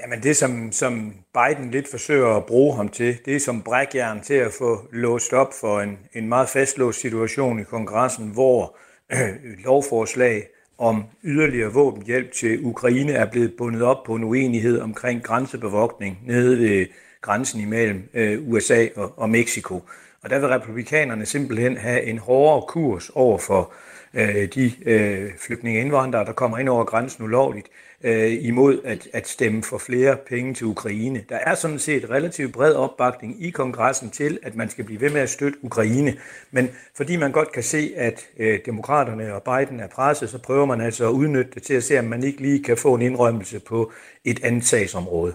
[0.03, 4.22] Jamen det, som, som Biden lidt forsøger at bruge ham til, det er som brækjern
[4.22, 8.76] til at få låst op for en, en meget fastlåst situation i kongressen, hvor
[9.12, 9.28] øh,
[9.64, 10.47] lovforslag
[10.78, 16.59] om yderligere våbenhjælp til Ukraine er blevet bundet op på en uenighed omkring grænsebevogtning nede
[16.59, 16.86] ved
[17.20, 19.82] grænsen imellem øh, USA og, og Mexico.
[20.22, 23.72] Og der vil republikanerne simpelthen have en hårdere kurs over for
[24.14, 27.66] øh, de øh, flygtninge indvandrere, der kommer ind over grænsen ulovligt,
[28.05, 31.25] øh, imod at, at stemme for flere penge til Ukraine.
[31.29, 35.11] Der er sådan set relativt bred opbakning i kongressen til, at man skal blive ved
[35.11, 36.17] med at støtte Ukraine.
[36.51, 40.67] Men fordi man godt kan se, at øh, demokraterne og Biden er presset, så prøver
[40.67, 43.03] man altså at udnytte det til at se, om man ikke lige kan få en
[43.03, 43.93] indrømmelse på
[44.25, 45.35] et andet sagsområde.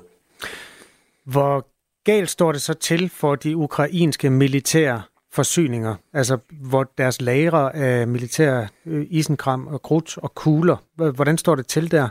[1.26, 1.68] Hvor
[2.06, 5.02] galt står det så til for de ukrainske militære
[5.32, 11.56] forsyninger, altså hvor deres lagre af militære øh, isenkram og krudt og kugler, hvordan står
[11.56, 12.10] det til der?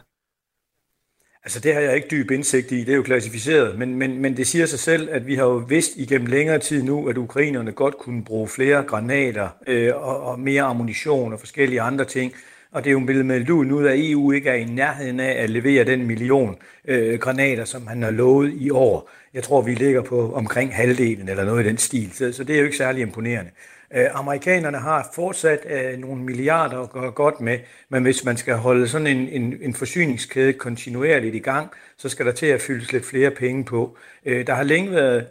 [1.49, 4.37] Altså det har jeg ikke dyb indsigt i, det er jo klassificeret, men, men, men
[4.37, 7.73] det siger sig selv, at vi har jo vidst igennem længere tid nu, at ukrainerne
[7.73, 12.33] godt kunne bruge flere granater øh, og, og mere ammunition og forskellige andre ting.
[12.73, 15.43] Og det er jo blevet meldt ud nu, at EU ikke er i nærheden af
[15.43, 16.57] at levere den million
[16.89, 19.11] øh, granater, som han har lovet i år.
[19.35, 22.55] Jeg tror, vi ligger på omkring halvdelen eller noget i den stil, så, så det
[22.55, 23.51] er jo ikke særlig imponerende.
[23.95, 27.59] Øh, amerikanerne har fortsat øh, nogle milliarder at gøre godt med,
[27.89, 32.27] men hvis man skal holde sådan en, en, en forsyningskæde kontinuerligt i gang, så skal
[32.27, 33.97] der til at fyldes lidt flere penge på.
[34.25, 35.27] Øh, der har længe været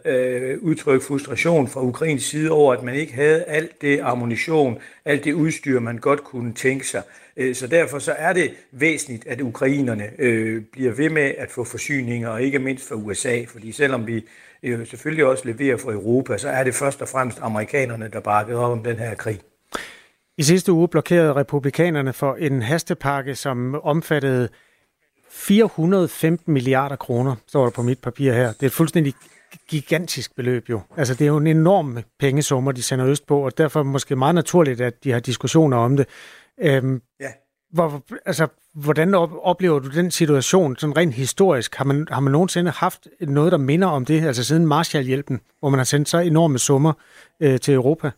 [0.58, 5.24] udtryk udtrykt frustration fra Ukrains side over, at man ikke havde alt det ammunition, alt
[5.24, 7.02] det udstyr, man godt kunne tænke sig.
[7.38, 11.64] Øh, så derfor så er det væsentligt, at ukrainerne øh, bliver ved med at få
[11.64, 14.24] forsyninger, og ikke mindst fra USA, fordi selvom vi
[14.62, 18.58] jo selvfølgelig også leverer for Europa, så er det først og fremmest amerikanerne, der bakker
[18.58, 19.40] op om den her krig.
[20.38, 24.48] I sidste uge blokerede republikanerne for en hastepakke, som omfattede
[25.30, 28.52] 415 milliarder kroner, står der på mit papir her.
[28.52, 29.14] Det er et fuldstændig
[29.68, 30.80] gigantisk beløb jo.
[30.96, 34.34] Altså det er jo en enorm pengesummer, de sender øst på, og derfor måske meget
[34.34, 36.06] naturligt, at de har diskussioner om det.
[36.60, 37.32] Øhm, ja.
[37.72, 41.74] Hvor, altså, hvordan oplever du den situation, sådan rent historisk?
[41.74, 45.68] Har man, har man nogensinde haft noget, der minder om det, altså siden Marshallhjælpen, hvor
[45.68, 46.92] man har sendt så enorme summer
[47.40, 48.10] øh, til Europa?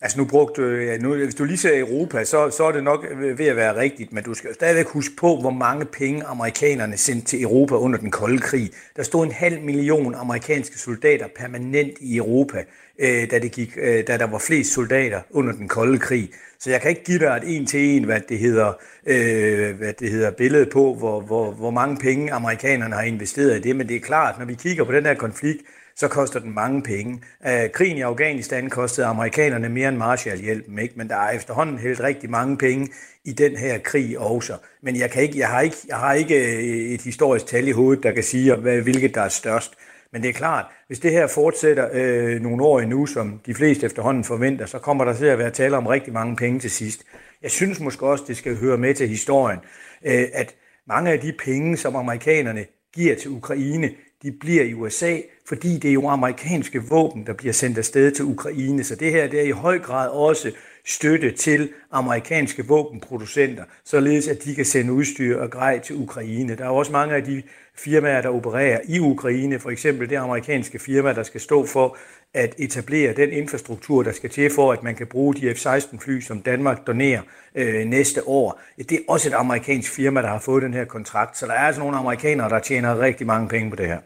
[0.00, 3.06] Altså nu brugte ja, nu, hvis du lige ser Europa, så, så er det nok
[3.36, 7.26] ved at være rigtigt, men du skal stadigvæk huske på, hvor mange penge amerikanerne sendte
[7.26, 8.70] til Europa under den kolde krig.
[8.96, 12.64] Der stod en halv million amerikanske soldater permanent i Europa,
[12.98, 16.30] øh, da, det gik, øh, da der var flest soldater under den kolde krig.
[16.58, 18.72] Så jeg kan ikke give dig et en til en, hvad det hedder,
[19.06, 23.60] øh, hvad det hedder billede på, hvor, hvor, hvor mange penge amerikanerne har investeret i
[23.60, 25.62] det, men det er klart, når vi kigger på den her konflikt,
[25.96, 27.22] så koster den mange penge.
[27.46, 30.94] Øh, krigen i Afghanistan kostede amerikanerne mere end Marshallhjælpen, ikke?
[30.96, 32.88] men der er efterhånden helt rigtig mange penge
[33.24, 34.56] i den her krig også.
[34.82, 37.70] Men jeg, kan ikke, jeg, har ikke, jeg har ikke øh, et historisk tal i
[37.70, 39.74] hovedet, der kan sige, hvad, hvilket der er størst.
[40.12, 43.86] Men det er klart, hvis det her fortsætter øh, nogle år endnu, som de fleste
[43.86, 47.04] efterhånden forventer, så kommer der til at være tale om rigtig mange penge til sidst.
[47.42, 49.58] Jeg synes måske også, det skal høre med til historien,
[50.04, 50.54] øh, at
[50.88, 53.90] mange af de penge, som amerikanerne giver til Ukraine,
[54.22, 55.16] de bliver i USA,
[55.48, 58.84] fordi det er jo amerikanske våben, der bliver sendt afsted til Ukraine.
[58.84, 60.52] Så det her det er i høj grad også
[60.86, 66.54] støtte til amerikanske våbenproducenter, således at de kan sende udstyr og grej til Ukraine.
[66.56, 67.42] Der er også mange af de
[67.74, 71.96] firmaer, der opererer i Ukraine, for eksempel det amerikanske firma, der skal stå for
[72.34, 76.40] at etablere den infrastruktur, der skal til for, at man kan bruge de F-16-fly, som
[76.40, 77.22] Danmark donerer
[77.54, 78.60] øh, næste år.
[78.78, 81.58] Det er også et amerikansk firma, der har fået den her kontrakt, så der er
[81.66, 83.98] altså nogle amerikanere, der tjener rigtig mange penge på det her.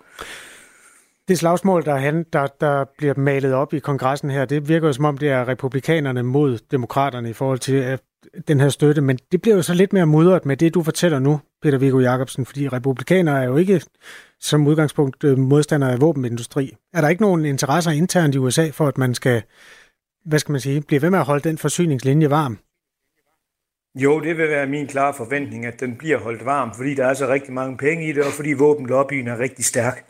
[1.30, 4.92] Det slagsmål, der, han, der, der bliver malet op i kongressen her, det virker jo
[4.92, 7.98] som om, det er republikanerne mod demokraterne i forhold til
[8.48, 11.18] den her støtte, men det bliver jo så lidt mere mudret med det, du fortæller
[11.18, 13.82] nu, Peter Viggo Jacobsen, fordi republikanere er jo ikke
[14.40, 16.76] som udgangspunkt øh, modstandere af våbenindustri.
[16.94, 19.42] Er der ikke nogen interesser internt i USA for, at man skal,
[20.24, 22.58] hvad skal man sige, blive ved med at holde den forsyningslinje varm?
[23.94, 27.14] Jo, det vil være min klare forventning, at den bliver holdt varm, fordi der er
[27.14, 30.04] så rigtig mange penge i det, og fordi våbenlobbyen er rigtig stærk.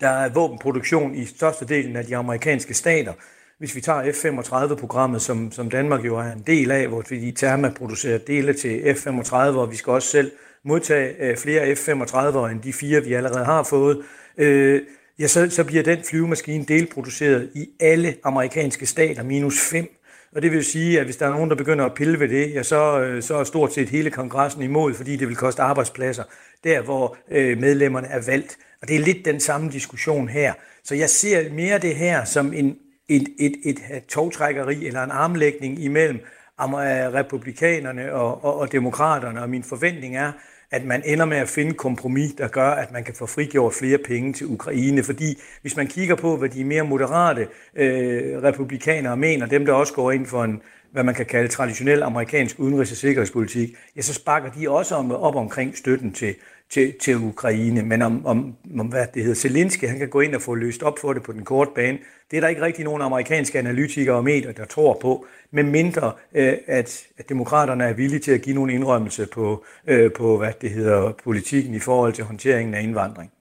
[0.00, 3.12] Der er våbenproduktion i størstedelen af de amerikanske stater.
[3.58, 7.70] Hvis vi tager F-35-programmet, som, som Danmark jo er en del af, hvor vi Therma
[7.76, 10.32] producerer dele til F-35, og vi skal også selv
[10.64, 14.02] modtage øh, flere F-35'ere end de fire, vi allerede har fået,
[14.38, 14.82] øh,
[15.18, 19.97] ja, så, så bliver den flyvemaskine delproduceret i alle amerikanske stater, minus fem.
[20.34, 22.54] Og det vil sige, at hvis der er nogen, der begynder at pille ved det,
[22.54, 26.24] ja, så, øh, så er stort set hele kongressen imod, fordi det vil koste arbejdspladser
[26.64, 28.58] der, hvor øh, medlemmerne er valgt.
[28.82, 30.52] Og det er lidt den samme diskussion her.
[30.84, 32.76] Så jeg ser mere det her som en,
[33.08, 36.68] et, et, et, et togtrækkeri eller en armlægning imellem øh,
[37.14, 40.32] republikanerne og, og, og demokraterne, og min forventning er,
[40.70, 43.98] at man ender med at finde kompromis, der gør, at man kan få frigjort flere
[43.98, 45.04] penge til Ukraine.
[45.04, 49.92] Fordi hvis man kigger på, hvad de mere moderate øh, republikanere mener, dem der også
[49.92, 50.62] går ind for en,
[50.92, 55.12] hvad man kan kalde traditionel amerikansk udenrigs- og sikkerhedspolitik, ja, så sparker de også om,
[55.12, 56.34] op omkring støtten til,
[56.70, 57.82] til, til Ukraine.
[57.82, 60.82] Men om, om, om, hvad det hedder, Zelensky, han kan gå ind og få løst
[60.82, 61.98] op for det på den korte bane.
[62.30, 66.12] Det er der ikke rigtig nogen amerikanske analytikere og medier, der tror på, med mindre
[66.34, 70.52] øh, at, at demokraterne er villige til at give nogle indrømmelse på, øh, på hvad
[70.60, 73.32] det hedder, politikken i forhold til håndteringen af indvandring.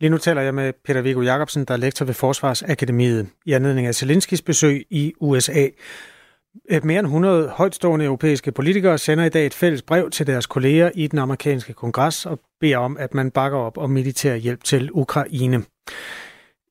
[0.00, 3.86] Lige nu taler jeg med Peter Viggo Jacobsen, der er lektor ved Forsvarsakademiet i anledning
[3.86, 5.66] af Zelenskis besøg i USA.
[6.82, 10.90] Mere end 100 højtstående europæiske politikere sender i dag et fælles brev til deres kolleger
[10.94, 14.90] i den amerikanske kongres og beder om, at man bakker op om militær hjælp til
[14.92, 15.64] Ukraine.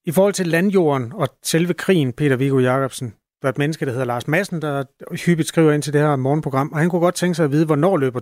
[0.05, 3.91] I forhold til landjorden og selve krigen, Peter Viggo Jacobsen, der er et menneske, der
[3.91, 4.83] hedder Lars Madsen, der
[5.25, 7.65] hyppigt skriver ind til det her morgenprogram, og han kunne godt tænke sig at vide,
[7.65, 8.19] hvornår løber,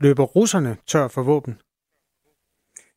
[0.00, 1.58] løber russerne tør for våben?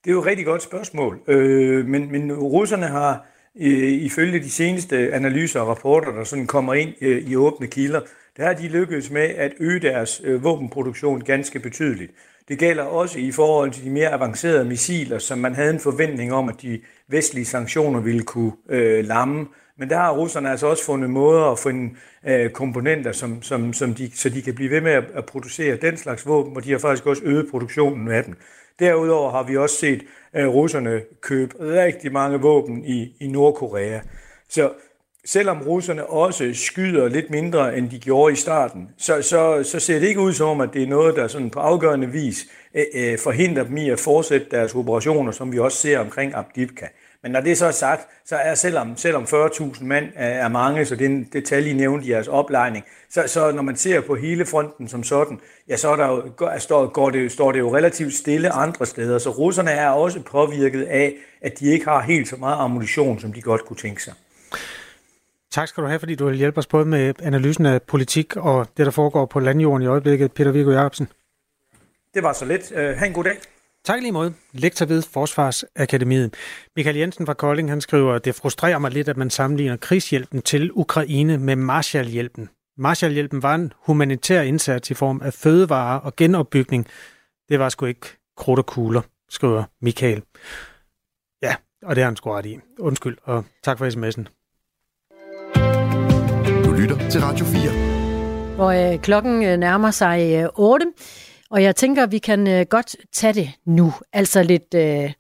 [0.04, 3.26] Det er jo et rigtig godt spørgsmål, øh, men, men russerne har
[3.56, 8.02] øh, ifølge de seneste analyser og rapporter, der sådan kommer ind øh, i åbne kilder,
[8.38, 12.12] der har de lykkedes med at øge deres øh, våbenproduktion ganske betydeligt.
[12.48, 16.34] Det gælder også i forhold til de mere avancerede missiler, som man havde en forventning
[16.34, 19.48] om, at de vestlige sanktioner ville kunne øh, lamme.
[19.78, 21.96] Men der har russerne altså også fundet måder at finde
[22.28, 25.78] øh, komponenter, som, som, som de, så de kan blive ved med at, at producere
[25.78, 28.36] den slags våben, og de har faktisk også øget produktionen af dem.
[28.80, 30.04] Derudover har vi også set
[30.36, 34.00] øh, russerne købe rigtig mange våben i, i Nordkorea.
[34.50, 34.72] Så
[35.26, 40.00] selvom russerne også skyder lidt mindre, end de gjorde i starten, så, så, så ser
[40.00, 43.20] det ikke ud som, at det er noget, der sådan på afgørende vis øh, øh,
[43.20, 46.86] forhindrer dem i at fortsætte deres operationer, som vi også ser omkring Abdibka.
[47.24, 50.96] Men når det så er sagt, så er selvom, selvom 40.000 mand er mange, så
[50.96, 54.46] det en detalje, I nævnte i jeres oplejning, så, så når man ser på hele
[54.46, 58.14] fronten som sådan, ja, så er der jo, står, går det, står det jo relativt
[58.14, 59.18] stille andre steder.
[59.18, 63.34] Så russerne er også påvirket af, at de ikke har helt så meget ammunition, som
[63.34, 64.14] de godt kunne tænke sig.
[65.52, 68.68] Tak skal du have, fordi du vil hjælpe os både med analysen af politik og
[68.78, 70.32] det, der foregår på landjorden i øjeblikket.
[70.32, 71.08] Peter Viggo Jacobsen.
[72.14, 72.72] Det var så lidt.
[72.72, 73.38] Uh, ha' en god dag.
[73.86, 74.34] Tak lige måde.
[74.54, 76.34] Lektor ved Forsvarsakademiet.
[76.76, 80.42] Michael Jensen fra Kolding, han skriver, at det frustrerer mig lidt, at man sammenligner krigshjælpen
[80.42, 82.50] til Ukraine med Marshallhjælpen.
[82.78, 86.88] Marshallhjælpen var en humanitær indsats i form af fødevarer og genopbygning.
[87.50, 88.08] Det var sgu ikke
[88.38, 90.24] krudt og kugler, skriver Michael.
[91.42, 92.60] Ja, og det har han sgu ret i.
[92.80, 94.24] Undskyld, og tak for sms'en.
[96.66, 98.56] Du lytter til Radio 4.
[98.56, 100.86] Hvor øh, klokken øh, nærmer sig øh, 8.
[101.52, 103.94] Og jeg tænker, at vi kan øh, godt tage det nu.
[104.14, 105.12] Altså lidt, øh,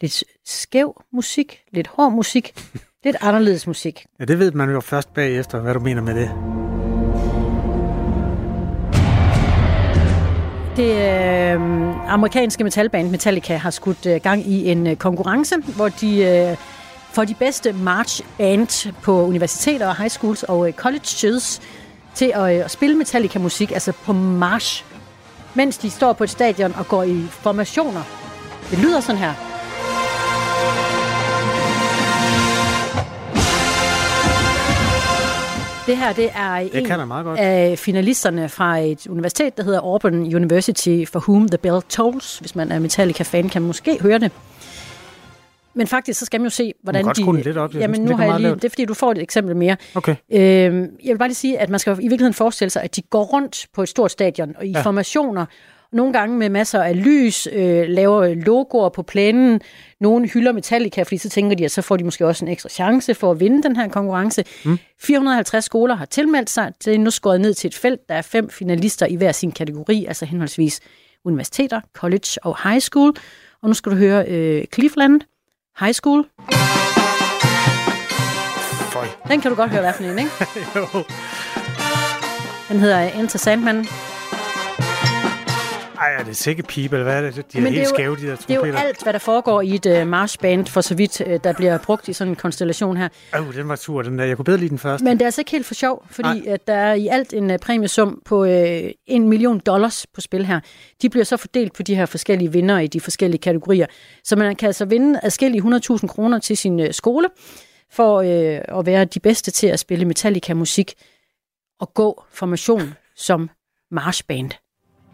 [0.00, 2.54] lidt skæv musik, lidt hård musik,
[3.04, 4.06] lidt anderledes musik.
[4.20, 6.30] Ja, det ved man jo først bagefter, hvad du mener med det.
[10.76, 16.24] Det øh, amerikanske metalband Metallica har skudt øh, gang i en øh, konkurrence, hvor de
[16.24, 16.56] øh,
[17.12, 21.60] får de bedste march band på universiteter og high schools og øh, colleges
[22.14, 24.84] til at, øh, at spille Metallica-musik, altså på march
[25.56, 28.02] mens de står på et stadion og går i formationer.
[28.70, 29.34] Det lyder sådan her.
[35.86, 37.40] Det her det er det en meget godt.
[37.40, 42.38] af finalisterne fra et universitet, der hedder Auburn University, for whom the bell tolls.
[42.38, 44.32] Hvis man er Metallica-fan, kan man måske høre det.
[45.76, 47.10] Men faktisk, så skal man jo se, hvordan de...
[47.14, 47.42] de...
[47.42, 47.72] lidt op.
[47.72, 48.48] Jeg jamen, synes, nu har jeg lige...
[48.48, 48.62] lavt.
[48.62, 49.76] Det er, fordi du får et eksempel mere.
[49.94, 50.16] Okay.
[50.32, 53.02] Øhm, jeg vil bare lige sige, at man skal i virkeligheden forestille sig, at de
[53.02, 54.80] går rundt på et stort stadion og i ja.
[54.80, 55.46] formationer,
[55.92, 59.60] nogle gange med masser af lys, øh, laver logoer på plænen.
[60.00, 62.68] Nogle hylder Metallica, fordi så tænker de, at så får de måske også en ekstra
[62.68, 64.44] chance for at vinde den her konkurrence.
[64.64, 64.78] Mm.
[65.00, 66.72] 450 skoler har tilmeldt sig.
[66.84, 68.00] Det er nu skåret ned til et felt.
[68.08, 70.80] Der er fem finalister i hver sin kategori, altså henholdsvis
[71.24, 73.14] universiteter, college og high school.
[73.62, 75.20] Og nu skal du høre øh, Cleveland
[75.80, 76.24] High School.
[78.92, 79.06] Føj.
[79.28, 80.30] Den kan du godt høre, hvad for en, ikke?
[80.76, 81.04] jo.
[82.68, 83.86] Den hedder Enter Sandman.
[86.00, 87.52] Ej, er det sikke pipe, eller hvad er det?
[87.52, 88.78] De er Men helt det er jo- skæve, de der Det er jo trompeter.
[88.78, 92.08] alt, hvad der foregår i et uh, marchband, for så vidt uh, der bliver brugt
[92.08, 93.08] i sådan en konstellation her.
[93.38, 94.24] Åh, den var tur, den der.
[94.24, 95.04] Jeg kunne bedre lide den første.
[95.04, 97.50] Men det er altså ikke helt for sjov, fordi at der er i alt en
[97.50, 98.50] uh, præmiesum på uh,
[99.06, 100.60] en million dollars på spil her.
[101.02, 103.86] De bliver så fordelt på de her forskellige vinder i de forskellige kategorier.
[104.24, 107.28] Så man kan altså vinde adskillige 100.000 kroner til sin uh, skole
[107.92, 110.94] for uh, at være de bedste til at spille Metallica-musik
[111.80, 113.50] og gå formation som
[113.90, 114.50] marchband.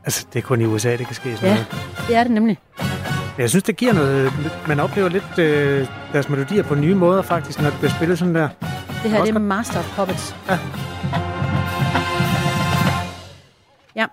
[0.04, 2.06] Altså, det er kun i USA, det kan ske sådan Ja, noget.
[2.08, 2.58] det er det nemlig.
[3.38, 4.32] Jeg synes, det giver noget...
[4.68, 8.34] Man oplever lidt øh, deres melodier på nye måder, faktisk, når det bliver spillet sådan
[8.34, 8.48] der.
[9.02, 10.36] Det her det er Master of Puppets.
[10.48, 10.58] Ja.
[13.96, 14.06] Ja.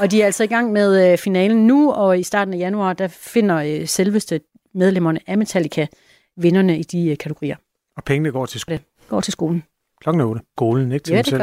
[0.00, 2.92] Og de er altså i gang med øh, finalen nu, og i starten af januar,
[2.92, 4.40] der finder øh, selveste
[4.74, 5.86] medlemmerne af Metallica
[6.36, 7.56] vinderne i de øh, kategorier.
[7.96, 9.62] Og pengene går til, sko- Går til skolen.
[10.00, 10.40] klokken 8.
[10.56, 11.42] Skolen, ikke til Ja, det selv.